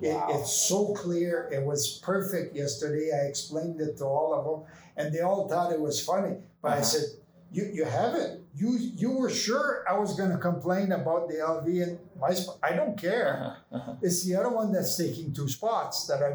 It, 0.00 0.14
Wow. 0.14 0.28
It's 0.30 0.52
so 0.52 0.92
clear. 0.94 1.48
It 1.52 1.64
was 1.64 1.98
perfect 2.02 2.54
yesterday. 2.56 3.10
I 3.12 3.26
explained 3.26 3.80
it 3.80 3.96
to 3.98 4.04
all 4.04 4.34
of 4.34 4.44
them, 4.44 4.60
and 4.96 5.14
they 5.14 5.20
all 5.20 5.48
thought 5.48 5.72
it 5.72 5.80
was 5.80 6.00
funny. 6.00 6.36
But 6.62 6.68
I 6.72 6.74
Uh-huh. 6.76 6.82
said, 6.84 7.06
"You 7.52 7.64
you 7.78 7.84
have 7.84 8.14
it. 8.14 8.40
You 8.54 8.70
you 9.02 9.10
were 9.18 9.30
sure 9.30 9.84
I 9.88 9.94
was 9.98 10.14
going 10.18 10.30
to 10.30 10.38
complain 10.38 10.92
about 10.92 11.28
the 11.28 11.38
LV 11.40 11.66
and 11.82 11.98
my 12.20 12.32
spot. 12.34 12.58
I 12.62 12.72
don't 12.74 12.96
care. 12.96 13.56
Uh-huh. 13.72 13.94
It's 14.02 14.22
the 14.24 14.34
other 14.36 14.50
one 14.60 14.72
that's 14.72 14.96
taking 14.96 15.32
two 15.32 15.48
spots 15.48 16.06
that 16.08 16.20
I 16.22 16.30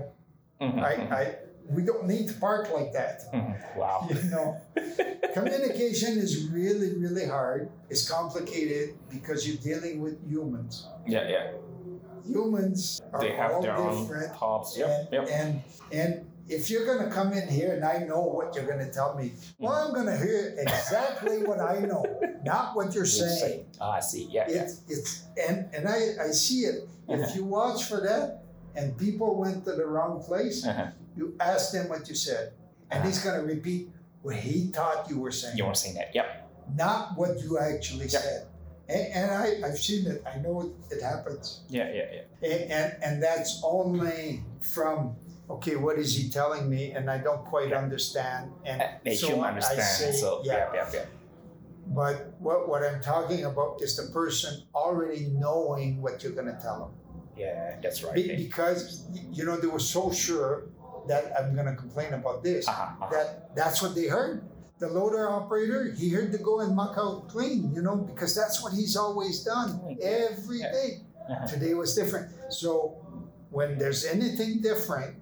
Mhm, 0.62 0.84
I, 0.84 0.94
I 1.22 1.24
we 1.70 1.84
don't 1.84 2.08
need 2.08 2.28
to 2.28 2.34
park 2.36 2.72
like 2.74 2.92
that. 2.94 3.24
Wow. 3.78 4.08
You 4.10 4.30
know, 4.30 4.58
communication 5.34 6.18
is 6.18 6.48
really 6.50 6.96
really 6.98 7.26
hard. 7.26 7.70
It's 7.90 8.10
complicated 8.10 8.98
because 9.10 9.48
you're 9.48 9.62
dealing 9.62 10.02
with 10.02 10.16
humans. 10.28 10.88
Yeah, 11.08 11.28
yeah. 11.30 11.52
Humans 12.28 13.02
are 13.14 13.22
They 13.22 13.32
have 13.32 13.52
all 13.52 13.62
their 13.62 13.76
own 13.78 14.02
different. 14.04 14.36
thoughts. 14.36 14.78
Yep, 14.78 14.90
and, 14.90 15.08
yep. 15.14 15.28
and 15.32 15.62
and 15.92 16.26
if 16.48 16.70
you're 16.70 16.86
gonna 16.86 17.10
come 17.12 17.32
in 17.34 17.48
here 17.48 17.74
and 17.74 17.86
I 17.86 18.00
know 18.00 18.22
what 18.22 18.56
you're 18.56 18.68
gonna 18.68 18.92
tell 18.92 19.16
me, 19.16 19.32
well, 19.58 19.74
I'm 19.74 19.94
gonna 19.94 20.18
hear 20.18 20.56
exactly 20.58 21.44
what 21.44 21.60
I 21.62 21.80
know, 21.80 22.04
not 22.44 22.76
what 22.76 22.94
you're 22.94 23.06
saying. 23.06 23.66
Ah, 23.80 23.92
I 23.94 24.00
see. 24.02 24.28
Yeah, 24.32 24.46
yeah. 24.50 24.64
It's 24.64 24.82
it's 24.90 25.24
and 25.48 25.70
and 25.74 25.88
I 25.88 26.00
I 26.26 26.30
see 26.32 26.62
it. 26.72 26.90
If 27.08 27.36
you 27.36 27.46
watch 27.46 27.86
for 27.86 28.02
that, 28.02 28.44
and 28.76 28.96
people 28.98 29.36
went 29.36 29.66
to 29.66 29.72
the 29.74 29.86
wrong 29.86 30.22
place, 30.22 30.66
Uh-huh. 30.66 30.92
You 31.20 31.36
ask 31.40 31.72
them 31.74 31.90
what 31.90 32.08
you 32.10 32.16
said, 32.16 32.54
and 32.92 33.04
he's 33.06 33.20
gonna 33.24 33.44
repeat 33.44 33.90
what 34.24 34.36
he 34.36 34.68
thought 34.76 35.10
you 35.10 35.20
were 35.20 35.32
saying, 35.32 35.58
You 35.58 35.66
want 35.66 35.76
to 35.76 35.82
say 35.82 35.94
that? 36.00 36.10
Yep. 36.16 36.28
not 36.76 37.18
what 37.20 37.32
you 37.44 37.52
actually 37.60 38.08
Yeah. 38.08 38.20
said. 38.26 38.42
And, 38.96 39.06
and 39.20 39.28
I 39.44 39.46
I've 39.68 39.78
seen 39.88 40.04
it. 40.14 40.20
I 40.26 40.36
know 40.44 40.56
it, 40.66 40.72
it 40.96 41.02
happens. 41.12 41.62
Yeah, 41.70 41.88
yeah, 41.98 42.08
yeah. 42.16 42.50
And, 42.52 42.62
and 42.78 42.90
and 43.06 43.14
that's 43.28 43.52
only 43.64 44.42
from 44.76 45.16
okay 45.56 45.76
what 45.86 45.96
is 46.04 46.12
he 46.18 46.24
telling 46.40 46.66
me 46.70 46.84
and 46.96 47.10
i 47.16 47.18
don't 47.28 47.44
quite 47.54 47.70
Yeah. 47.70 47.80
understand 47.86 48.52
and 48.70 48.78
They 49.04 49.16
so 49.16 49.28
should 49.28 49.40
I 49.40 49.48
understand. 49.54 49.82
say, 49.82 50.12
so 50.24 50.30
yeah 50.44 50.54
yeah, 50.54 50.70
yeah, 50.78 50.90
yeah. 50.98 51.06
but 52.00 52.16
what, 52.46 52.60
what 52.70 52.82
i'm 52.88 53.02
talking 53.02 53.42
about 53.52 53.82
is 53.82 53.92
the 54.00 54.08
person 54.20 54.52
already 54.76 55.22
knowing 55.44 56.02
what 56.04 56.22
you're 56.22 56.38
going 56.40 56.52
to 56.56 56.60
tell 56.68 56.78
them 56.84 56.94
Yeah, 57.36 57.78
that's 57.84 58.00
right. 58.06 58.14
Be- 58.14 58.36
because 58.46 58.82
you 59.38 59.44
know 59.48 59.56
they 59.64 59.72
were 59.76 59.86
so 59.98 60.12
sure 60.26 60.52
that 61.10 61.34
i'm 61.38 61.54
going 61.58 61.66
to 61.66 61.76
complain 61.76 62.14
about 62.14 62.44
this 62.44 62.68
Uh-huh, 62.68 62.84
uh-huh. 62.84 63.10
that 63.12 63.56
that's 63.56 63.82
what 63.82 63.94
they 63.98 64.08
heard 64.08 64.44
the 64.80 64.88
loader 64.88 65.30
operator 65.30 65.92
he 65.98 66.08
heard 66.10 66.32
to 66.32 66.38
go 66.50 66.62
and 66.64 66.72
muck 66.76 66.96
out 66.98 67.28
clean 67.28 67.74
you 67.76 67.82
know 67.82 67.96
because 67.98 68.32
that's 68.40 68.62
what 68.64 68.72
he's 68.80 68.96
always 68.96 69.44
done 69.44 69.70
every 70.02 70.62
day 70.62 70.90
Uh-huh. 71.30 71.46
today 71.54 71.74
was 71.74 71.94
different 72.00 72.28
so 72.50 72.70
when 73.52 73.78
there's 73.82 74.06
anything 74.06 74.62
different 74.62 75.14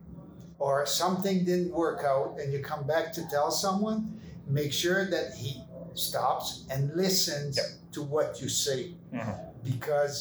or 0.59 0.85
something 0.85 1.43
didn't 1.45 1.71
work 1.71 2.03
out 2.13 2.29
and 2.39 2.51
you 2.53 2.59
come 2.73 2.83
back 2.87 3.11
to 3.17 3.21
tell 3.33 3.49
someone 3.51 3.99
make 4.47 4.71
sure 4.83 5.01
that 5.15 5.27
he 5.35 5.63
stops 5.93 6.63
and 6.71 6.81
listens 6.95 7.57
Yep. 7.57 7.65
to 7.95 7.99
what 8.03 8.29
you 8.41 8.47
say 8.65 8.81
Mhm. 9.11 9.35
because 9.63 10.15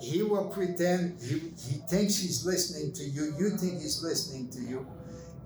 he 0.00 0.22
will 0.22 0.48
pretend 0.48 1.20
he, 1.20 1.34
he 1.68 1.78
thinks 1.88 2.16
he's 2.16 2.44
listening 2.46 2.92
to 2.92 3.04
you 3.04 3.34
you 3.38 3.50
think 3.50 3.80
he's 3.80 4.02
listening 4.02 4.48
to 4.50 4.60
you 4.60 4.86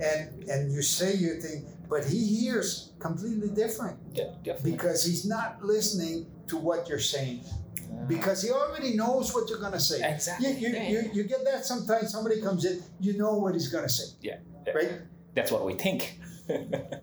and 0.00 0.44
and 0.48 0.72
you 0.72 0.82
say 0.82 1.14
your 1.14 1.36
thing 1.40 1.66
but 1.88 2.04
he 2.04 2.24
hears 2.40 2.92
completely 2.98 3.48
different 3.50 3.98
Yeah, 4.12 4.24
definitely. 4.42 4.72
because 4.72 5.04
he's 5.04 5.24
not 5.26 5.62
listening 5.62 6.26
to 6.48 6.56
what 6.56 6.88
you're 6.88 6.98
saying 6.98 7.40
ah. 7.44 8.04
because 8.06 8.42
he 8.42 8.50
already 8.50 8.96
knows 8.96 9.34
what 9.34 9.48
you're 9.50 9.60
going 9.60 9.72
to 9.72 9.80
say 9.80 10.00
exactly. 10.02 10.48
you, 10.52 10.68
you, 10.68 10.68
Yeah, 10.74 10.88
you, 10.88 11.10
you 11.12 11.22
get 11.24 11.44
that 11.44 11.64
sometimes 11.64 12.10
somebody 12.10 12.40
comes 12.40 12.64
in 12.64 12.82
you 13.00 13.16
know 13.18 13.34
what 13.34 13.54
he's 13.54 13.68
going 13.68 13.84
to 13.84 13.90
say 13.92 14.14
Yeah, 14.20 14.36
yeah. 14.66 14.72
right 14.72 14.92
That's 15.34 15.50
what 15.50 15.64
we 15.66 15.74
think. 15.74 16.20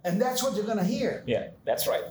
and 0.05 0.21
that's 0.21 0.41
what 0.43 0.55
you're 0.55 0.65
going 0.65 0.77
to 0.77 0.83
hear 0.83 1.23
yeah, 1.25 1.47
that's 1.65 1.87
right. 1.87 2.03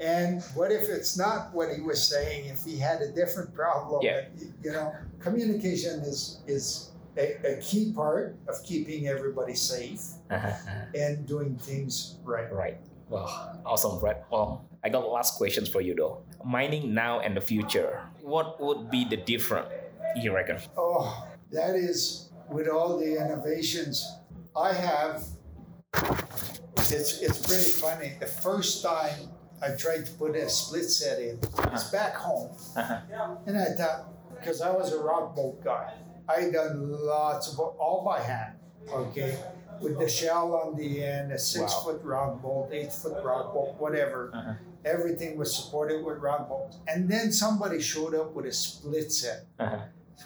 And 0.00 0.42
what 0.54 0.70
if 0.70 0.88
it's 0.88 1.16
not 1.16 1.52
what 1.54 1.68
he 1.72 1.80
was 1.80 2.02
saying 2.06 2.46
if 2.46 2.64
he 2.64 2.76
had 2.76 3.00
a 3.00 3.10
different 3.12 3.54
problem 3.54 4.00
Yeah. 4.02 4.26
you 4.62 4.72
know 4.72 4.92
communication 5.20 6.00
is 6.00 6.40
is 6.46 6.90
a, 7.16 7.56
a 7.56 7.60
key 7.62 7.92
part 7.96 8.36
of 8.48 8.62
keeping 8.62 9.08
everybody 9.08 9.54
safe 9.54 10.02
Uh-huh. 10.30 10.52
and 10.94 11.26
doing 11.26 11.56
things 11.56 12.16
right 12.24 12.52
Right. 12.52 12.76
Well, 13.08 13.30
awesome, 13.64 14.00
Brett. 14.00 14.26
Well, 14.32 14.66
I 14.82 14.88
got 14.90 15.06
last 15.08 15.38
questions 15.38 15.68
for 15.70 15.80
you 15.80 15.94
though. 15.94 16.26
Mining 16.44 16.92
now 16.92 17.20
and 17.20 17.36
the 17.36 17.40
future. 17.40 18.02
What 18.20 18.58
would 18.60 18.90
be 18.90 19.06
the 19.06 19.16
difference, 19.16 19.70
you 20.18 20.34
reckon? 20.34 20.58
Oh, 20.76 21.06
that 21.52 21.76
is 21.76 22.30
with 22.50 22.66
all 22.66 22.98
the 22.98 23.14
innovations 23.14 24.02
I 24.58 24.72
have. 24.74 25.22
It's 26.90 27.22
it's 27.22 27.38
pretty 27.46 27.70
funny. 27.78 28.14
The 28.20 28.26
first 28.26 28.82
time 28.82 29.30
I 29.66 29.76
tried 29.76 30.06
to 30.06 30.12
put 30.12 30.36
a 30.36 30.48
split 30.48 30.84
set 30.90 31.18
in, 31.20 31.38
it's 31.72 31.90
back 31.90 32.14
home, 32.14 32.50
Uh-huh. 32.76 33.36
and 33.46 33.58
I 33.58 33.66
thought 33.78 34.08
because 34.34 34.60
I 34.60 34.70
was 34.70 34.92
a 34.92 34.98
rock 35.00 35.34
bolt 35.34 35.62
guy, 35.64 35.92
I 36.28 36.50
done 36.50 36.92
lots 37.04 37.52
of 37.52 37.58
all 37.58 38.04
by 38.04 38.20
hand. 38.20 38.52
Okay, 38.92 39.36
with 39.80 39.98
the 39.98 40.08
shell 40.08 40.54
on 40.54 40.76
the 40.76 41.02
end, 41.04 41.32
a 41.32 41.38
six 41.38 41.72
Wow. 41.74 41.80
foot 41.84 42.00
rock 42.04 42.42
bolt, 42.42 42.68
eight 42.72 42.92
foot 42.92 43.22
rock 43.24 43.52
bolt, 43.52 43.74
whatever. 43.78 44.30
Uh-huh. 44.32 44.52
Everything 44.84 45.36
was 45.36 45.52
supported 45.56 46.04
with 46.04 46.18
rock 46.18 46.48
bolts, 46.48 46.76
and 46.86 47.08
then 47.08 47.32
somebody 47.32 47.80
showed 47.80 48.14
up 48.14 48.32
with 48.34 48.46
a 48.46 48.52
split 48.52 49.10
set 49.10 49.46
Uh-huh. 49.58 49.78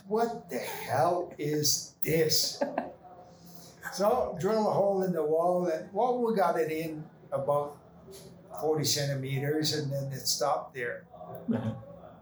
what 0.07 0.51
the 0.51 0.59
hell 0.59 1.33
is 1.39 1.95
this? 2.03 2.63
so 3.93 4.37
drill 4.39 4.69
a 4.69 4.73
hole 4.73 5.03
in 5.03 5.13
the 5.13 5.25
wall 5.25 5.67
and 5.67 5.89
well 5.93 6.19
we 6.23 6.35
got 6.37 6.59
it 6.59 6.71
in 6.71 7.03
about 7.33 7.77
40 8.61 8.85
centimeters 8.85 9.75
and 9.75 9.93
then 9.93 10.13
it 10.13 10.27
stopped 10.27 10.75
there. 10.75 11.05
Mhm. 11.49 11.77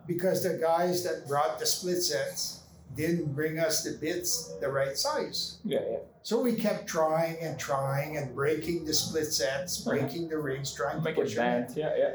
Because 0.07 0.42
the 0.42 0.55
guys 0.59 1.05
that 1.05 1.27
brought 1.29 1.59
the 1.59 1.66
split 1.66 2.03
sets 2.03 2.61
didn't 2.96 3.35
bring 3.35 3.59
us 3.59 3.85
the 3.85 3.92
bits 3.92 4.55
the 4.61 4.68
right 4.68 4.96
size. 4.96 5.59
Yeah, 5.64 5.81
yeah. 5.90 5.98
So 6.22 6.40
we 6.40 6.55
kept 6.55 6.87
trying 6.87 7.37
and 7.40 7.59
trying 7.59 8.16
and 8.16 8.35
breaking 8.35 8.85
the 8.87 8.94
split 8.94 9.33
sets, 9.33 9.81
Uh-huh. 9.87 9.90
breaking 9.98 10.29
the 10.29 10.38
rings, 10.38 10.72
trying 10.72 11.03
Make 11.03 11.16
to 11.16 11.22
push 11.22 11.33
in 11.33 11.37
bend. 11.38 11.77
Yeah, 11.77 11.94
yeah. 11.96 12.11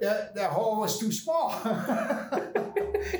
the, 0.00 0.30
the 0.34 0.46
hole 0.48 0.80
was 0.80 0.98
too 0.98 1.10
small. 1.10 1.54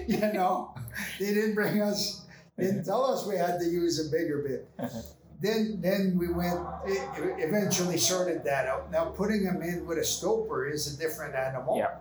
you 0.07 0.19
know, 0.33 0.75
they 1.19 1.35
didn't 1.35 1.55
bring 1.55 1.81
us, 1.83 2.23
didn't 2.59 2.85
tell 2.85 3.05
us 3.05 3.27
we 3.27 3.37
had 3.37 3.59
to 3.61 3.65
use 3.67 4.07
a 4.07 4.11
bigger 4.11 4.39
bit. 4.47 4.69
Uh-huh. 4.79 5.01
Then, 5.41 5.81
then 5.81 6.17
we 6.19 6.29
went. 6.33 6.59
Eventually 7.39 7.97
sorted 7.97 8.43
that 8.45 8.67
out. 8.67 8.91
Now, 8.91 9.07
putting 9.07 9.45
them 9.45 9.63
in 9.63 9.87
with 9.87 9.99
a 9.99 10.03
stoper 10.05 10.71
is 10.73 10.93
a 10.93 10.99
different 10.99 11.35
animal. 11.35 11.77
Yeah. 11.79 11.95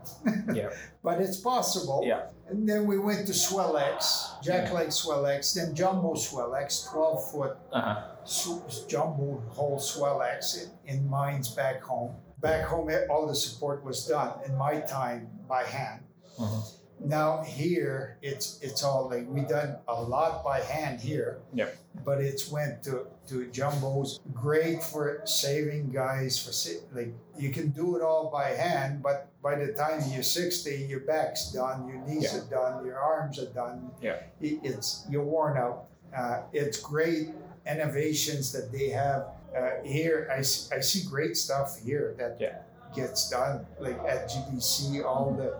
Yeah. 0.54 0.70
but 1.04 1.20
it's 1.22 1.38
possible. 1.38 2.02
Yeah. 2.06 2.28
And 2.50 2.68
then 2.68 2.86
we 2.88 2.98
went 2.98 3.28
to 3.28 3.34
Swellex, 3.34 4.42
Jackleg 4.44 4.88
Swellex, 4.88 5.54
then 5.54 5.76
Jumbo 5.76 6.14
Swellex, 6.16 6.90
12 6.92 7.32
foot 7.32 7.58
Uh-huh. 7.74 8.02
s- 8.24 8.86
jumbo 8.88 9.44
hole 9.50 9.78
Swellex 9.80 10.64
in, 10.86 10.96
in 10.96 11.10
mines 11.10 11.50
back 11.50 11.82
home. 11.82 12.16
Back 12.40 12.66
home, 12.66 12.90
all 13.10 13.28
the 13.28 13.36
support 13.36 13.84
was 13.84 14.06
done 14.08 14.32
in 14.46 14.56
my 14.56 14.80
time 14.82 15.28
by 15.50 15.64
hand. 15.64 16.02
Mhm. 16.40 16.64
Now 17.00 17.44
here, 17.44 18.18
it's 18.22 18.60
it's 18.62 18.84
all 18.84 19.08
like 19.10 19.28
we 19.30 19.42
done 19.42 19.78
a 19.88 20.02
lot 20.02 20.44
by 20.44 20.60
hand 20.62 21.00
here. 21.00 21.40
Yep. 21.54 21.78
But 22.04 22.22
it's 22.22 22.52
went 22.52 22.84
to 22.84 23.06
to 23.28 23.46
jumbos. 23.52 24.20
Great 24.34 24.84
for 24.84 25.22
saving 25.26 25.92
guys 25.92 26.38
for 26.42 26.52
like 26.96 27.14
you 27.38 27.52
can 27.52 27.70
do 27.70 27.96
it 27.96 28.02
all 28.02 28.30
by 28.32 28.50
hand, 28.50 29.04
but 29.04 29.30
by 29.44 29.56
the 29.56 29.74
time 29.74 30.02
you're 30.12 30.24
sixty, 30.24 30.86
your 30.90 31.02
back's 31.02 31.52
done, 31.52 31.88
your 31.88 31.98
knees 32.08 32.24
Yeah. 32.34 32.40
are 32.40 32.46
done, 32.50 32.86
your 32.86 33.00
arms 33.00 33.38
are 33.40 33.52
done. 33.54 33.92
Yeah. 34.02 34.18
It, 34.42 34.60
it's 34.64 35.06
you're 35.10 35.24
worn 35.24 35.58
out. 35.58 35.86
Uh, 36.16 36.42
it's 36.52 36.80
great 36.80 37.30
innovations 37.70 38.52
that 38.54 38.72
they 38.72 38.90
have 38.90 39.28
uh, 39.56 39.84
here. 39.84 40.28
I 40.32 40.42
see 40.42 41.04
great 41.08 41.38
stuff 41.38 41.78
here 41.84 42.16
that 42.18 42.38
Yeah. 42.40 42.58
gets 42.96 43.30
done, 43.30 43.66
like 43.80 44.00
at 44.08 44.30
gbc 44.30 45.04
all 45.06 45.32
the 45.34 45.54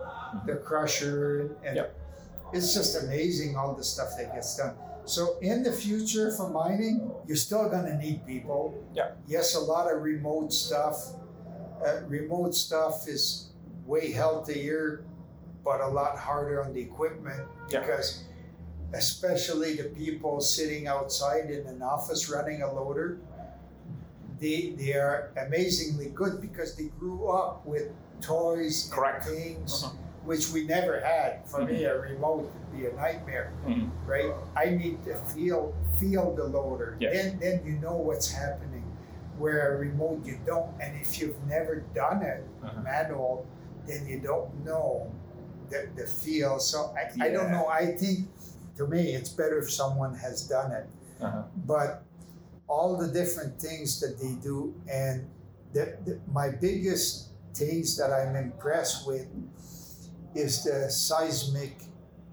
the 0.46 0.56
crusher 0.56 1.56
and 1.64 1.76
Yep. 1.76 1.94
it's 2.52 2.74
just 2.74 3.02
amazing 3.02 3.56
all 3.56 3.74
the 3.74 3.84
stuff 3.84 4.10
that 4.18 4.32
gets 4.34 4.56
done. 4.56 4.74
So 5.04 5.38
in 5.40 5.62
the 5.62 5.72
future 5.72 6.30
for 6.32 6.48
mining, 6.50 7.10
you're 7.26 7.36
still 7.36 7.68
gonna 7.68 7.96
need 7.96 8.26
people. 8.26 8.74
Yeah. 8.92 9.12
Yes, 9.26 9.54
a 9.54 9.60
lot 9.60 9.90
of 9.92 10.02
remote 10.02 10.52
stuff. 10.52 11.14
Uh, 11.84 12.00
remote 12.08 12.54
stuff 12.54 13.08
is 13.08 13.50
way 13.86 14.10
healthier, 14.12 15.04
but 15.64 15.80
a 15.80 15.88
lot 15.88 16.18
harder 16.18 16.62
on 16.64 16.72
the 16.74 16.80
equipment 16.80 17.42
Yeah. 17.70 17.80
because 17.80 18.24
especially 18.92 19.76
the 19.76 19.84
people 19.90 20.40
sitting 20.40 20.86
outside 20.86 21.50
in 21.50 21.66
an 21.66 21.82
office 21.82 22.28
running 22.28 22.62
a 22.62 22.72
loader, 22.72 23.18
they 24.38 24.70
they 24.78 24.92
are 24.94 25.30
amazingly 25.36 26.10
good 26.10 26.40
because 26.40 26.74
they 26.76 26.88
grew 27.00 27.28
up 27.28 27.64
with 27.66 27.90
toys 28.20 28.84
and 28.84 28.92
Correct. 28.92 29.24
things 29.26 29.84
Mhm. 29.84 29.96
Which 30.28 30.50
we 30.52 30.60
never 30.66 31.00
had. 31.00 31.30
For 31.48 31.64
me, 31.64 31.84
a 31.84 31.98
remote 31.98 32.52
would 32.52 32.70
be 32.76 32.84
a 32.86 32.92
nightmare, 32.92 33.50
Mhm. 33.66 33.88
right? 34.06 34.30
I 34.54 34.66
need 34.82 35.02
to 35.08 35.14
feel 35.32 35.72
feel 35.98 36.26
the 36.40 36.44
loader. 36.44 36.90
Yeah. 37.00 37.12
Then 37.14 37.28
then 37.44 37.56
you 37.68 37.74
know 37.84 37.96
what's 38.08 38.30
happening. 38.30 38.84
Where 39.42 39.60
a 39.72 39.78
remote 39.88 40.18
you 40.30 40.36
don't, 40.44 40.70
and 40.82 40.90
if 41.00 41.08
you've 41.18 41.40
never 41.56 41.74
done 42.02 42.20
it 42.34 42.42
Uh-huh. 42.62 42.82
manual, 42.82 43.46
then 43.88 44.00
you 44.10 44.18
don't 44.30 44.50
know 44.68 44.88
the, 45.70 45.80
the 45.98 46.06
feel. 46.06 46.58
So 46.70 46.78
I, 47.00 47.04
I 47.26 47.28
don't 47.36 47.50
know. 47.56 47.66
I 47.82 47.84
think 48.02 48.28
to 48.78 48.84
me 48.86 49.02
it's 49.18 49.32
better 49.40 49.58
if 49.64 49.70
someone 49.82 50.12
has 50.26 50.36
done 50.56 50.70
it. 50.80 50.86
Uh-huh. 51.24 51.42
But 51.72 52.02
all 52.68 52.90
the 53.04 53.08
different 53.20 53.52
things 53.66 53.88
that 54.02 54.14
they 54.20 54.34
do, 54.50 54.74
and 54.90 55.16
the, 55.72 55.84
the, 56.04 56.14
my 56.40 56.48
biggest 56.50 57.30
things 57.54 57.96
that 57.98 58.10
I'm 58.12 58.34
impressed 58.36 59.06
with 59.08 59.26
is 60.34 60.64
the 60.64 60.90
seismic 60.90 61.82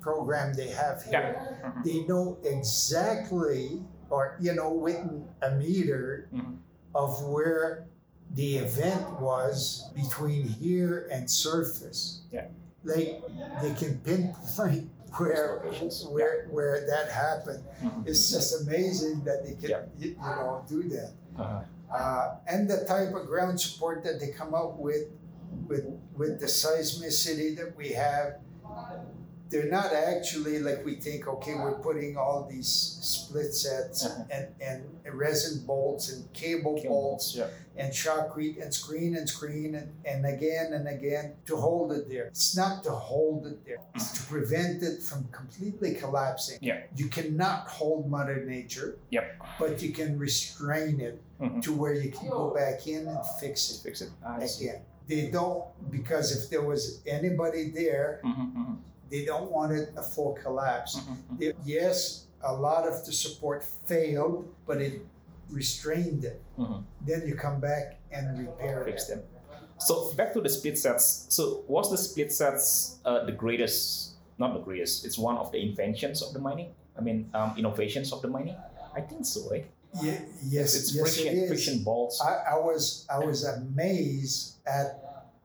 program 0.02 0.54
they 0.54 0.70
have 0.70 1.02
here. 1.04 1.12
Yeah. 1.62 1.70
Mhm. 1.72 1.84
They 1.84 2.00
know 2.08 2.38
exactly, 2.44 3.84
or 4.10 4.38
you 4.40 4.54
know, 4.54 4.72
within 4.72 5.28
a 5.42 5.52
meter 5.52 6.28
Mhm. 6.34 6.58
of 6.94 7.24
where 7.28 7.88
the 8.32 8.58
event 8.58 9.20
was 9.22 9.90
between 9.96 10.48
here 10.48 11.08
and 11.12 11.30
surface. 11.30 12.22
Yeah. 12.32 12.48
Like 12.84 13.24
they 13.62 13.74
can 13.74 14.00
pinpoint 14.00 14.92
where 15.18 15.62
Locations. 15.64 16.06
where 16.08 16.48
where 16.52 16.86
that 16.88 17.10
happened. 17.10 17.64
Mhm. 17.82 18.08
It's 18.08 18.30
just 18.30 18.62
amazing 18.62 19.24
that 19.24 19.44
they 19.44 19.54
can 19.56 19.70
Yeah. 19.70 19.82
you, 19.98 20.10
you 20.10 20.16
know 20.18 20.64
do 20.68 20.84
that. 20.90 21.12
Uh-huh. 21.38 21.62
Uh, 21.92 22.36
and 22.48 22.70
the 22.70 22.84
type 22.86 23.14
of 23.16 23.26
ground 23.28 23.60
support 23.60 24.04
that 24.04 24.20
they 24.20 24.30
come 24.30 24.54
up 24.54 24.78
with 24.78 25.06
with 25.68 25.86
with 26.16 26.40
the 26.40 26.46
seismicity 26.48 27.56
that 27.58 27.76
we 27.76 27.90
have 27.90 28.36
they're 29.50 29.70
not 29.70 29.94
actually 29.94 30.58
like 30.60 30.84
we 30.84 30.96
think 30.96 31.28
okay 31.28 31.54
we're 31.54 31.78
putting 31.80 32.18
all 32.18 32.48
these 32.50 32.68
split 32.68 33.54
sets 33.54 34.06
Uh-huh. 34.06 34.24
and, 34.32 34.48
and 34.60 34.84
resin 35.14 35.64
bolts 35.68 36.12
and 36.12 36.22
cable, 36.34 36.82
bolts 36.84 37.36
Yeah. 37.36 37.48
and 37.78 37.94
shotcrete 37.94 38.60
and 38.62 38.74
screen 38.74 39.16
and 39.16 39.30
screen 39.30 39.76
and, 39.76 39.94
and 40.04 40.26
again 40.26 40.74
and 40.74 40.88
again 40.88 41.36
to 41.46 41.56
hold 41.58 41.92
it 41.94 42.10
there 42.10 42.26
it's 42.26 42.58
not 42.58 42.84
to 42.86 42.92
hold 42.92 43.46
it 43.46 43.64
there 43.66 43.78
it's 43.94 44.12
to 44.18 44.24
prevent 44.24 44.82
it 44.82 45.04
from 45.04 45.26
completely 45.32 45.94
collapsing 45.94 46.58
Yeah. 46.62 46.82
you 46.96 47.08
cannot 47.08 47.68
hold 47.68 48.10
mother 48.10 48.44
nature 48.44 48.98
Yep. 49.12 49.26
but 49.60 49.82
you 49.84 49.92
can 49.94 50.18
restrain 50.18 51.00
it 51.00 51.22
Mhm. 51.40 51.62
to 51.66 51.72
where 51.72 51.94
you 51.94 52.10
can 52.12 52.30
go 52.30 52.50
back 52.62 52.88
in 52.88 53.08
and 53.08 53.20
fix 53.40 53.56
it 53.72 53.78
Fix 53.84 54.02
it. 54.02 54.10
I 54.26 54.48
see. 54.48 54.72
They 55.08 55.30
don't 55.30 55.64
because 55.92 56.36
if 56.36 56.50
there 56.50 56.62
was 56.64 57.02
anybody 57.06 57.70
there, 57.72 58.22
Mhm, 58.24 58.54
mhm, 58.56 58.78
they 59.10 59.26
don't 59.26 59.52
want 59.52 59.72
it 59.74 59.94
a 59.96 60.02
full 60.04 60.34
collapse. 60.34 60.98
mhm. 61.00 61.40
They- 61.40 61.54
yes, 61.64 62.26
a 62.42 62.54
lot 62.54 62.88
of 62.88 63.06
the 63.06 63.12
support 63.12 63.64
failed, 63.86 64.48
but 64.66 64.82
it 64.82 65.02
restrained 65.50 66.24
it. 66.26 66.42
Mhm. 66.58 66.84
Then 67.06 67.28
you 67.28 67.36
come 67.36 67.60
back 67.60 68.00
and 68.12 68.38
repair 68.40 68.82
it. 68.82 68.86
Fix 68.86 69.06
them. 69.08 69.22
So 69.78 70.14
back 70.14 70.34
to 70.34 70.42
the 70.42 70.50
split 70.50 70.78
sets. 70.78 71.28
So 71.30 71.64
was 71.68 71.92
the 71.92 71.98
split 71.98 72.32
sets 72.32 72.98
uh, 73.06 73.26
the 73.26 73.32
greatest? 73.32 74.14
Not 74.38 74.54
the 74.54 74.60
greatest. 74.62 75.06
It's 75.06 75.18
one 75.18 75.38
of 75.38 75.52
the 75.52 75.60
inventions 75.60 76.22
of 76.22 76.34
the 76.34 76.40
mining. 76.40 76.74
I 76.98 77.02
mean, 77.02 77.30
um, 77.34 77.54
innovations 77.58 78.12
of 78.12 78.22
the 78.22 78.28
mining. 78.28 78.56
I 78.96 79.02
think 79.02 79.26
so, 79.26 79.50
right? 79.52 79.66
Ye- 80.02 80.18
yes, 80.44 80.76
it's 80.76 80.94
yes, 80.96 81.02
friction, 81.16 81.28
it 81.38 81.40
is. 81.44 81.48
friction 81.50 81.84
bolts. 81.84 82.22
I, 82.22 82.54
I 82.54 82.58
was 82.58 83.06
I 83.10 83.20
was 83.20 83.44
amazed 83.46 84.56
at 84.68 85.02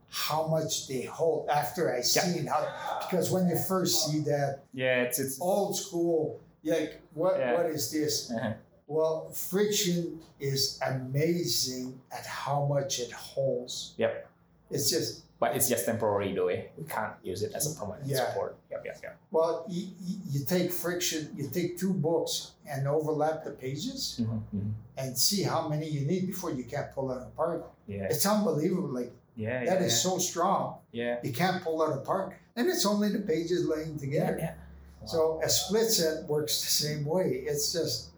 how 0.08 0.46
much 0.48 0.88
they 0.88 1.02
hold 1.02 1.48
after 1.48 1.94
I 1.94 2.00
seen 2.00 2.46
how 2.46 2.66
because 3.08 3.30
when 3.30 3.48
you 3.48 3.56
first 3.68 4.06
see 4.10 4.20
that 4.20 4.60
yeah, 4.74 5.02
it's 5.02 5.18
it's. 5.18 5.40
old 5.40 5.76
school, 5.76 6.40
like 6.64 7.00
what 7.14 7.38
Yeah. 7.38 7.54
what 7.54 7.66
is 7.66 7.90
this? 7.92 8.30
Uh-huh. 8.30 8.52
Well, 8.88 9.30
friction 9.30 10.18
is 10.40 10.80
amazing 10.84 12.00
at 12.10 12.26
how 12.26 12.66
much 12.66 12.98
it 12.98 13.12
holds. 13.12 13.94
Yep. 13.98 14.26
It's 14.72 14.90
just 14.90 15.22
But 15.40 15.57
it's 15.57 15.68
just 15.70 15.87
temporary 15.87 16.35
though. 16.35 16.48
Eh? 16.48 16.64
We 16.76 16.85
can't 16.85 17.14
use 17.22 17.42
it 17.42 17.53
as 17.55 17.64
a 17.74 17.79
permanent 17.79 18.07
Yeah. 18.07 18.18
support. 18.29 18.57
Yep, 18.70 18.83
yep, 18.85 18.98
yep. 19.03 19.16
well, 19.31 19.64
you, 19.68 19.88
you 20.33 20.44
take 20.44 20.70
friction, 20.70 21.33
you 21.35 21.48
take 21.48 21.79
two 21.79 21.94
books 21.94 22.53
and 22.70 22.87
overlap 22.87 23.44
the 23.44 23.53
pages 23.53 24.20
Mhm, 24.22 24.42
mhm. 24.55 24.72
and 24.98 25.16
see 25.18 25.42
how 25.42 25.66
many 25.66 25.87
you 25.88 26.03
need 26.07 26.26
before 26.26 26.50
you 26.53 26.64
can't 26.64 26.92
pull 26.94 27.11
it 27.11 27.22
apart. 27.22 27.64
Yeah, 27.88 28.05
It's 28.12 28.26
unbelievable. 28.26 28.88
Like 29.00 29.12
yeah, 29.35 29.64
that 29.64 29.81
yeah, 29.81 29.87
is 29.87 29.98
so 30.00 30.18
strong, 30.18 30.76
yeah. 30.92 31.18
you 31.22 31.33
can't 31.33 31.64
pull 31.64 31.83
it 31.87 31.92
apart, 31.96 32.35
and 32.57 32.68
it's 32.68 32.85
only 32.85 33.09
the 33.11 33.20
pages 33.33 33.66
laying 33.66 33.94
Yeah, 33.94 34.05
together. 34.05 34.37
yeah. 34.38 34.55
So 35.07 35.40
a 35.42 35.48
split 35.48 35.88
set 35.90 36.24
works 36.29 36.61
the 36.61 36.70
same 36.85 37.07
way. 37.07 37.29
It's 37.50 37.72
just 37.72 38.11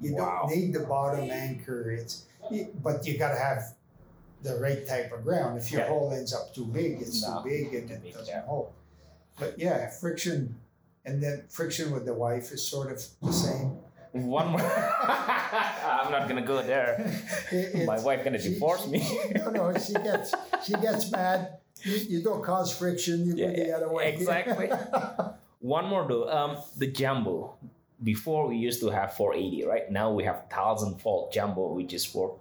you 0.00 0.14
Wow. 0.14 0.46
don't 0.48 0.56
need 0.56 0.72
the 0.72 0.80
bottom 0.94 1.30
anchor. 1.30 1.90
It's 1.90 2.24
but 2.82 3.06
you 3.06 3.18
gotta 3.18 3.38
have 3.38 3.74
the 4.42 4.56
right 4.58 4.86
type 4.86 5.12
of 5.12 5.22
ground. 5.24 5.58
If 5.58 5.70
your 5.72 5.82
Yeah. 5.82 5.88
hole 5.88 6.12
ends 6.12 6.32
up 6.34 6.54
too 6.54 6.66
big, 6.66 7.00
it's 7.02 7.22
No, 7.22 7.42
too 7.42 7.48
big 7.50 7.74
and 7.74 7.90
it 7.90 8.02
big, 8.02 8.14
doesn't 8.14 8.28
yeah. 8.34 8.42
hold. 8.46 8.72
But 9.38 9.58
yeah, 9.58 9.88
friction, 9.90 10.56
and 11.04 11.22
then 11.22 11.44
friction 11.48 11.90
with 11.92 12.04
the 12.06 12.14
wife 12.14 12.52
is 12.52 12.66
sort 12.66 12.90
of 12.92 13.02
the 13.22 13.32
same. 13.32 13.78
One 14.12 14.48
more. 14.48 14.60
I'm 14.62 16.10
not 16.10 16.28
gonna 16.28 16.42
go 16.42 16.62
there. 16.62 16.92
It- 17.52 17.86
My 17.86 18.00
wife 18.00 18.24
gonna 18.24 18.40
she- 18.40 18.54
divorce 18.54 18.84
she- 18.84 18.90
me. 18.90 19.00
no, 19.36 19.50
no, 19.50 19.78
she 19.78 19.92
gets 19.94 20.34
she 20.64 20.72
gets 20.74 21.10
mad. 21.10 21.58
You, 21.82 21.96
you 21.96 22.22
don't 22.22 22.42
cause 22.42 22.76
friction. 22.76 23.24
You 23.26 23.34
Yeah, 23.36 23.46
go 23.56 23.64
the 23.64 23.72
other 23.76 23.92
way. 23.92 24.12
exactly. 24.12 24.68
One 25.60 25.86
more 25.86 26.06
though. 26.08 26.28
Um, 26.28 26.56
the 26.76 26.86
jumbo. 26.88 27.56
Before 28.02 28.48
we 28.48 28.56
used 28.56 28.80
to 28.80 28.88
have 28.88 29.12
480, 29.14 29.64
right? 29.66 29.90
Now 29.90 30.10
we 30.12 30.24
have 30.24 30.48
thousand 30.50 31.00
volt 31.02 31.32
jumbo, 31.34 31.74
which 31.74 31.92
is 31.92 32.04
for 32.06 32.38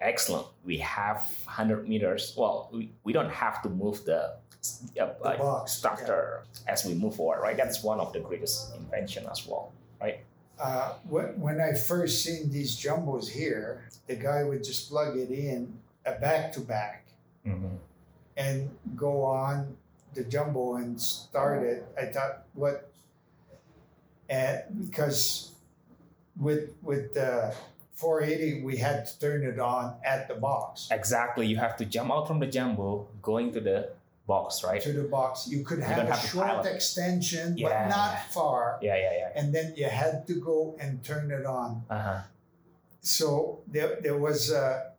excellent. 0.00 0.46
We 0.64 0.78
have 0.78 1.16
100 1.44 1.88
meters. 1.88 2.34
Well, 2.36 2.68
we, 2.72 2.90
we 3.04 3.12
don't 3.12 3.30
have 3.30 3.62
to 3.62 3.68
move 3.68 4.04
the, 4.04 4.34
uh, 5.00 5.02
uh, 5.24 5.64
structure 5.64 6.42
as 6.68 6.84
we 6.84 6.94
move 6.94 7.16
forward, 7.16 7.40
right? 7.42 7.56
That's 7.56 7.82
one 7.82 8.00
of 8.00 8.12
the 8.12 8.20
greatest 8.20 8.74
invention 8.76 9.26
as 9.30 9.46
well. 9.46 9.72
Right? 10.00 10.20
Uh, 10.58 10.94
when, 11.08 11.40
when 11.40 11.60
I 11.60 11.72
first 11.74 12.22
seen 12.22 12.50
these 12.50 12.76
jumbos 12.76 13.28
here, 13.28 13.88
the 14.06 14.16
guy 14.16 14.42
would 14.44 14.62
just 14.62 14.90
plug 14.90 15.16
it 15.16 15.30
in 15.30 15.72
a 16.04 16.12
back 16.12 16.52
to 16.54 16.60
back 16.60 17.06
Mm-hmm. 17.46 17.76
and 18.36 18.68
go 18.94 19.24
on 19.24 19.74
the 20.12 20.24
jumbo 20.24 20.76
and 20.76 21.00
start 21.00 21.62
it. 21.62 21.86
I 21.98 22.04
thought, 22.04 22.44
what? 22.52 22.90
And 24.28 24.62
because 24.90 25.52
with 26.38 26.70
with 26.82 27.14
the 27.14 27.54
480, 28.00 28.62
we 28.62 28.76
had 28.78 29.06
to 29.06 29.12
turn 29.20 29.44
it 29.44 29.58
on 29.58 29.94
at 30.04 30.26
the 30.28 30.34
box 30.34 30.88
Exactly. 30.90 31.46
You 31.46 31.56
have 31.58 31.76
to 31.80 31.84
jump 31.84 32.10
out 32.10 32.26
from 32.28 32.38
the 32.40 32.46
jumbo, 32.46 33.08
going 33.22 33.52
to 33.52 33.60
the 33.60 33.78
box, 34.26 34.62
right? 34.64 34.80
to 34.82 34.92
the 34.92 35.08
box. 35.18 35.46
You 35.48 35.60
could 35.64 35.80
have 35.80 35.96
don't 35.98 36.06
a 36.08 36.14
have 36.16 36.30
short 36.30 36.66
extension, 36.66 37.46
Yeah. 37.58 37.68
but 37.68 37.88
not 37.96 38.12
far. 38.32 38.78
Yeah, 38.80 38.96
yeah, 38.96 39.12
yeah. 39.20 39.30
And 39.38 39.52
then 39.54 39.74
you 39.76 39.86
had 40.02 40.26
to 40.28 40.34
go 40.50 40.76
and 40.80 41.02
turn 41.04 41.30
it 41.30 41.44
on. 41.46 41.82
Uh 41.90 42.02
huh. 42.08 42.20
so 43.00 43.60
there, 43.66 43.98
there 44.04 44.16
was 44.28 44.52
uh, 44.52 44.90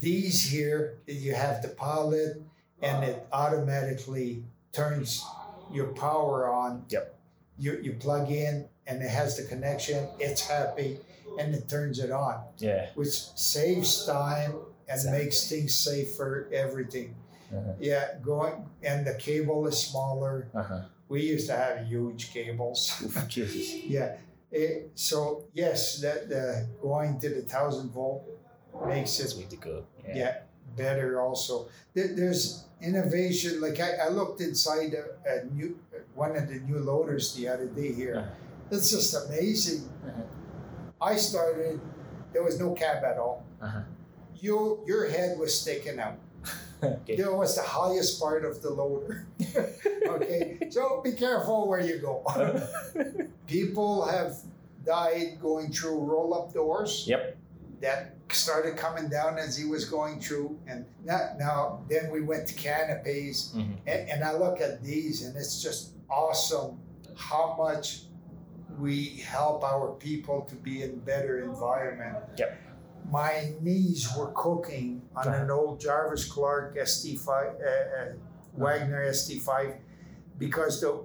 these 0.00 0.38
here 0.50 0.98
that 1.06 1.14
you 1.14 1.34
have 1.34 1.62
the 1.62 1.68
pilot 1.68 2.42
and 2.82 3.04
it 3.04 3.26
automatically 3.32 4.42
turns 4.72 5.24
your 5.72 5.88
power 5.88 6.48
on. 6.48 6.84
Yep. 6.90 7.14
You 7.58 7.78
you 7.82 7.92
plug 7.94 8.30
in 8.30 8.66
and 8.86 9.02
it 9.02 9.08
has 9.20 9.36
the 9.38 9.44
connection. 9.44 10.08
It's 10.18 10.42
happy, 10.46 10.98
and 11.38 11.54
it 11.54 11.68
turns 11.68 11.98
it 11.98 12.10
on, 12.10 12.44
Yeah. 12.58 12.90
which 12.94 13.14
saves 13.36 14.06
time 14.06 14.52
and 14.88 14.96
Exactly. 14.98 15.24
makes 15.24 15.48
things 15.48 15.74
safer. 15.74 16.48
Everything. 16.52 17.14
Uh-huh. 17.52 17.72
Yeah, 17.78 18.18
going 18.22 18.66
and 18.82 19.06
the 19.06 19.14
cable 19.14 19.66
is 19.66 19.78
smaller. 19.78 20.48
Uh-huh. 20.54 20.80
We 21.08 21.22
used 21.22 21.46
to 21.48 21.56
have 21.56 21.86
huge 21.86 22.32
cables. 22.32 22.90
Yeah. 23.86 24.16
It, 24.50 24.92
so 24.94 25.44
yes, 25.52 26.00
that 26.00 26.28
the 26.28 26.66
going 26.80 27.18
to 27.20 27.28
the 27.28 27.42
thousand 27.42 27.90
volt 27.90 28.22
makes 28.86 29.18
it 29.20 29.34
go. 29.60 29.84
yeah, 30.14 30.42
better. 30.76 31.20
Also, 31.20 31.68
there, 31.92 32.14
there's 32.14 32.64
innovation. 32.80 33.60
Like 33.60 33.80
I, 33.80 34.06
I 34.06 34.08
looked 34.08 34.40
inside 34.40 34.94
a, 34.94 35.04
a 35.28 35.44
new 35.46 35.76
one 36.14 36.36
of 36.36 36.46
the 36.48 36.60
new 36.60 36.78
loaders 36.78 37.34
the 37.34 37.48
other 37.48 37.66
day 37.66 37.92
here. 37.92 38.16
Uh-huh. 38.16 38.30
It's 38.70 38.90
just 38.90 39.14
amazing. 39.26 39.88
Uh-huh. 40.06 40.22
I 41.04 41.16
started. 41.16 41.80
There 42.32 42.42
was 42.42 42.58
no 42.58 42.72
cab 42.72 43.04
at 43.04 43.18
all. 43.18 43.44
Uh-huh. 43.60 43.82
You 44.36 44.82
your 44.86 45.08
head 45.08 45.38
was 45.38 45.58
sticking 45.58 45.98
out. 46.00 46.18
okay. 46.82 47.16
There 47.16 47.34
was 47.34 47.56
the 47.56 47.62
highest 47.62 48.20
part 48.20 48.44
of 48.44 48.62
the 48.62 48.70
loader. 48.70 49.26
okay, 50.08 50.58
so 50.70 51.00
be 51.02 51.12
careful 51.12 51.68
where 51.68 51.80
you 51.80 51.98
go. 51.98 52.24
People 53.46 54.06
have 54.06 54.36
died 54.84 55.38
going 55.40 55.70
through 55.70 55.98
roll 56.00 56.34
up 56.34 56.52
doors. 56.54 57.04
Yep. 57.06 57.36
That 57.80 58.16
started 58.30 58.76
coming 58.76 59.08
down 59.08 59.36
as 59.38 59.56
he 59.56 59.66
was 59.66 59.84
going 59.84 60.20
through. 60.20 60.58
And 60.66 60.86
now, 61.04 61.34
now 61.38 61.84
then 61.88 62.10
we 62.10 62.22
went 62.22 62.46
to 62.48 62.54
canopies. 62.54 63.52
Mhm. 63.54 63.76
And, 63.86 64.08
and 64.08 64.24
I 64.24 64.32
look 64.32 64.60
at 64.60 64.82
these 64.82 65.24
and 65.24 65.36
it's 65.36 65.62
just 65.62 65.92
awesome 66.10 66.78
how 67.16 67.54
much 67.58 68.04
we 68.78 69.06
help 69.26 69.64
our 69.64 69.92
people 69.92 70.42
to 70.42 70.54
be 70.56 70.82
in 70.82 70.98
better 71.00 71.40
environment. 71.42 72.16
Yep. 72.38 72.58
My 73.10 73.52
knees 73.60 74.08
were 74.16 74.32
cooking 74.32 75.02
on 75.14 75.28
an 75.28 75.50
old 75.50 75.78
Jarvis 75.80 76.24
Clark 76.24 76.76
ST5, 76.76 77.28
uh, 77.28 77.36
uh, 77.36 78.12
Wagner 78.54 79.04
ST5 79.10 79.76
because 80.38 80.80
the 80.80 81.00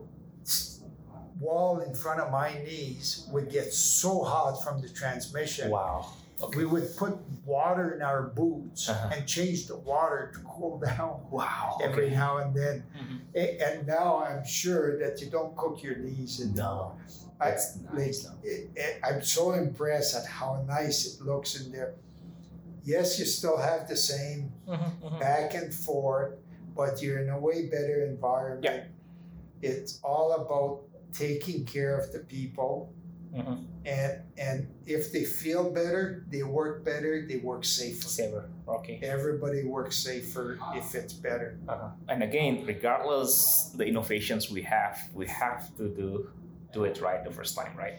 wall 1.39 1.79
in 1.79 1.93
front 1.95 2.19
of 2.19 2.31
my 2.31 2.53
knees 2.63 3.27
would 3.31 3.49
get 3.49 3.73
so 3.73 4.23
hot 4.23 4.63
from 4.63 4.81
the 4.81 4.89
transmission. 4.89 5.69
Wow. 5.69 6.07
We 6.55 6.63
would 6.65 6.95
put 6.95 7.17
water 7.45 7.91
in 7.91 8.01
our 8.01 8.23
boots 8.23 8.87
Uh-huh. 8.89 9.09
and 9.13 9.27
change 9.27 9.67
the 9.67 9.75
water 9.75 10.31
to 10.33 10.39
cool 10.47 10.79
down 10.85 11.19
Wow. 11.29 11.77
every 11.83 12.11
now 12.11 12.37
and 12.37 12.55
then. 12.55 12.83
Mhm. 12.95 13.61
And 13.61 13.85
now 13.87 14.23
I'm 14.23 14.45
sure 14.45 14.97
that 14.99 15.19
you 15.21 15.29
don't 15.29 15.55
cook 15.57 15.83
your 15.83 15.97
knees 15.97 16.39
in 16.39 16.53
No. 16.53 16.93
I, 17.39 17.49
like, 17.51 17.59
nice. 17.93 18.23
though. 18.23 18.35
it, 18.43 18.69
it, 18.75 18.99
I'm 19.03 19.21
so 19.23 19.51
impressed 19.53 20.15
at 20.15 20.25
how 20.25 20.63
nice 20.67 21.05
it 21.15 21.21
looks 21.25 21.59
in 21.59 21.71
there. 21.71 21.93
Yes, 22.83 23.19
you 23.19 23.25
still 23.25 23.57
have 23.57 23.87
the 23.87 23.95
same 23.97 24.51
Mhm. 24.67 25.19
back 25.19 25.53
and 25.53 25.73
forth, 25.73 26.35
but 26.75 27.01
you're 27.01 27.19
in 27.19 27.29
a 27.29 27.39
way 27.39 27.67
better 27.67 28.03
environment. 28.05 28.65
Yeah. 28.65 28.83
It's 29.61 29.99
all 30.03 30.31
about 30.33 30.81
taking 31.13 31.65
care 31.65 31.97
of 31.99 32.11
the 32.13 32.19
people, 32.19 32.93
Mhm. 33.33 33.65
and 33.85 34.21
and 34.37 34.67
if 34.85 35.11
they 35.11 35.23
feel 35.25 35.69
better, 35.71 36.25
they 36.31 36.43
work 36.43 36.83
better, 36.83 37.25
they 37.27 37.37
work 37.37 37.63
safer. 37.65 38.07
Saver. 38.07 38.49
Okay. 38.67 38.99
Everybody 39.03 39.63
works 39.63 39.97
safer 39.97 40.57
if 40.75 40.95
it's 40.95 41.13
better. 41.13 41.57
Uh-huh. 41.67 41.89
And 42.07 42.23
again, 42.23 42.63
regardless 42.65 43.71
the 43.75 43.85
innovations 43.85 44.49
we 44.49 44.61
have, 44.63 44.97
we 45.13 45.27
have 45.27 45.75
to 45.77 45.89
do 45.89 46.29
do 46.71 46.83
it 46.85 47.01
right 47.01 47.23
the 47.23 47.31
first 47.31 47.55
time, 47.55 47.75
right? 47.77 47.95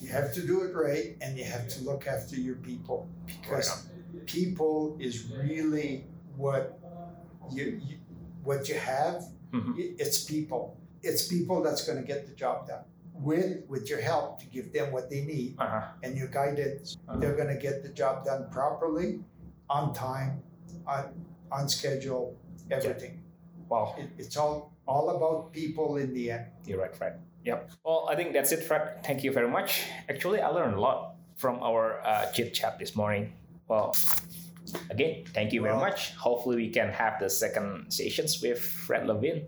You 0.00 0.08
have 0.08 0.32
to 0.34 0.42
do 0.46 0.62
it 0.62 0.74
right, 0.74 1.16
and 1.20 1.36
you 1.38 1.44
have 1.44 1.68
to 1.68 1.84
look 1.84 2.06
after 2.06 2.36
your 2.36 2.56
people 2.56 3.08
because 3.26 3.86
people 4.26 4.96
is 5.00 5.26
really 5.30 6.06
what 6.36 6.78
you, 7.50 7.80
you 7.86 7.96
what 8.42 8.68
you 8.68 8.74
have. 8.76 9.24
Mhm. 9.52 9.74
It's 9.98 10.24
people. 10.24 10.76
It's 11.02 11.28
people 11.28 11.62
that's 11.62 11.84
going 11.86 11.98
to 12.00 12.06
get 12.06 12.26
the 12.26 12.34
job 12.34 12.66
done 12.68 12.84
with 13.14 13.62
with 13.68 13.88
your 13.90 14.00
help 14.00 14.40
to 14.40 14.46
give 14.46 14.72
them 14.72 14.92
what 14.92 15.10
they 15.10 15.22
need 15.22 15.54
Uh-huh. 15.58 15.82
and 16.02 16.16
your 16.16 16.28
guidance. 16.28 16.96
Uh-huh. 17.08 17.18
They're 17.20 17.36
going 17.36 17.52
to 17.56 17.60
get 17.68 17.82
the 17.82 17.90
job 17.90 18.24
done 18.24 18.48
properly, 18.50 19.20
on 19.68 19.92
time, 19.94 20.42
on 20.86 21.04
on 21.50 21.68
schedule, 21.68 22.36
everything. 22.70 23.22
Wow. 23.68 23.94
It, 23.98 24.08
it's 24.18 24.36
all 24.36 24.72
all 24.86 25.10
about 25.16 25.52
people 25.52 25.96
in 26.02 26.12
the 26.14 26.30
end. 26.32 26.46
You're 26.66 26.80
right, 26.80 26.94
Fred. 26.96 27.20
Yep. 27.44 27.70
Well, 27.84 28.06
I 28.10 28.14
think 28.14 28.32
that's 28.32 28.52
it, 28.52 28.62
Fred. 28.62 29.02
Thank 29.04 29.24
you 29.24 29.32
very 29.32 29.48
much. 29.48 29.82
Actually, 30.08 30.40
I 30.40 30.48
learned 30.48 30.74
a 30.74 30.80
lot 30.80 31.14
from 31.36 31.60
our 31.62 32.00
uh, 32.06 32.30
chit 32.32 32.54
chat 32.54 32.78
this 32.78 32.94
morning. 32.94 33.32
Well, 33.68 33.96
again, 34.90 35.24
thank 35.34 35.52
you 35.52 35.60
very 35.62 35.74
Well- 35.74 35.80
much. 35.84 36.14
Hopefully, 36.14 36.56
we 36.56 36.70
can 36.70 36.88
have 36.90 37.18
the 37.20 37.28
second 37.28 37.90
sessions 37.92 38.40
with 38.42 38.60
Fred 38.60 39.06
Levine. 39.06 39.46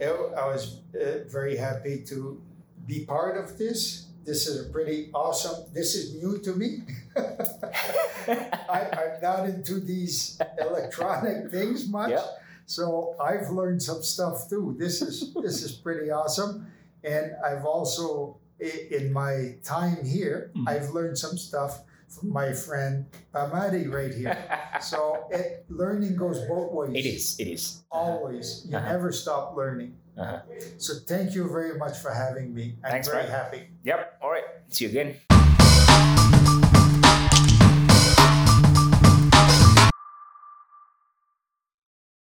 I- 0.00 0.46
was 0.46 0.80
uh, 0.94 1.24
very 1.28 1.56
happy 1.56 2.04
to 2.08 2.40
be 2.86 3.04
part 3.04 3.36
of 3.36 3.58
this. 3.58 4.06
This 4.24 4.46
is 4.46 4.66
a 4.68 4.70
pretty 4.72 5.10
awesome. 5.14 5.64
This 5.72 5.94
is 5.94 6.14
new 6.22 6.38
to 6.38 6.52
me. 6.54 6.82
I, 7.16 8.88
I'm 8.92 9.20
not 9.22 9.46
into 9.48 9.80
these 9.80 10.38
electronic 10.58 11.50
things 11.50 11.88
much, 11.88 12.10
Yep. 12.10 12.24
so 12.66 13.16
I've 13.20 13.50
learned 13.50 13.82
some 13.82 14.02
stuff 14.02 14.48
too. 14.48 14.76
This 14.78 15.02
is 15.02 15.32
this 15.34 15.62
is 15.62 15.72
pretty 15.72 16.10
awesome, 16.10 16.66
and 17.04 17.32
I've 17.44 17.64
also 17.64 18.36
in 18.60 19.10
my 19.12 19.56
time 19.64 20.04
here, 20.04 20.50
Mhm. 20.54 20.68
I've 20.68 20.90
learned 20.90 21.16
some 21.16 21.38
stuff 21.38 21.80
from 22.08 22.28
my 22.32 22.52
friend 22.52 23.06
Pamadi 23.32 23.88
right 23.90 24.12
here. 24.12 24.36
So 24.80 25.28
it, 25.30 25.64
learning 25.68 26.16
goes 26.16 26.40
both 26.48 26.72
ways. 26.72 26.96
it 26.96 27.06
is. 27.08 27.24
It 27.40 27.48
is. 27.48 27.82
Always. 27.92 28.64
You 28.68 28.76
Uh-huh. 28.76 28.92
never 28.92 29.12
stop 29.12 29.56
learning. 29.56 29.96
Uh-huh. 30.16 30.40
So 30.78 30.94
thank 31.06 31.34
you 31.34 31.48
very 31.48 31.76
much 31.78 31.96
for 31.98 32.10
having 32.12 32.52
me. 32.54 32.76
I'm 32.84 32.90
Thanks, 32.90 33.08
very 33.08 33.28
happy. 33.28 33.68
Yep. 33.84 34.18
All 34.22 34.30
right. 34.30 34.44
See 34.68 34.84
you 34.84 34.90
again. 34.90 35.29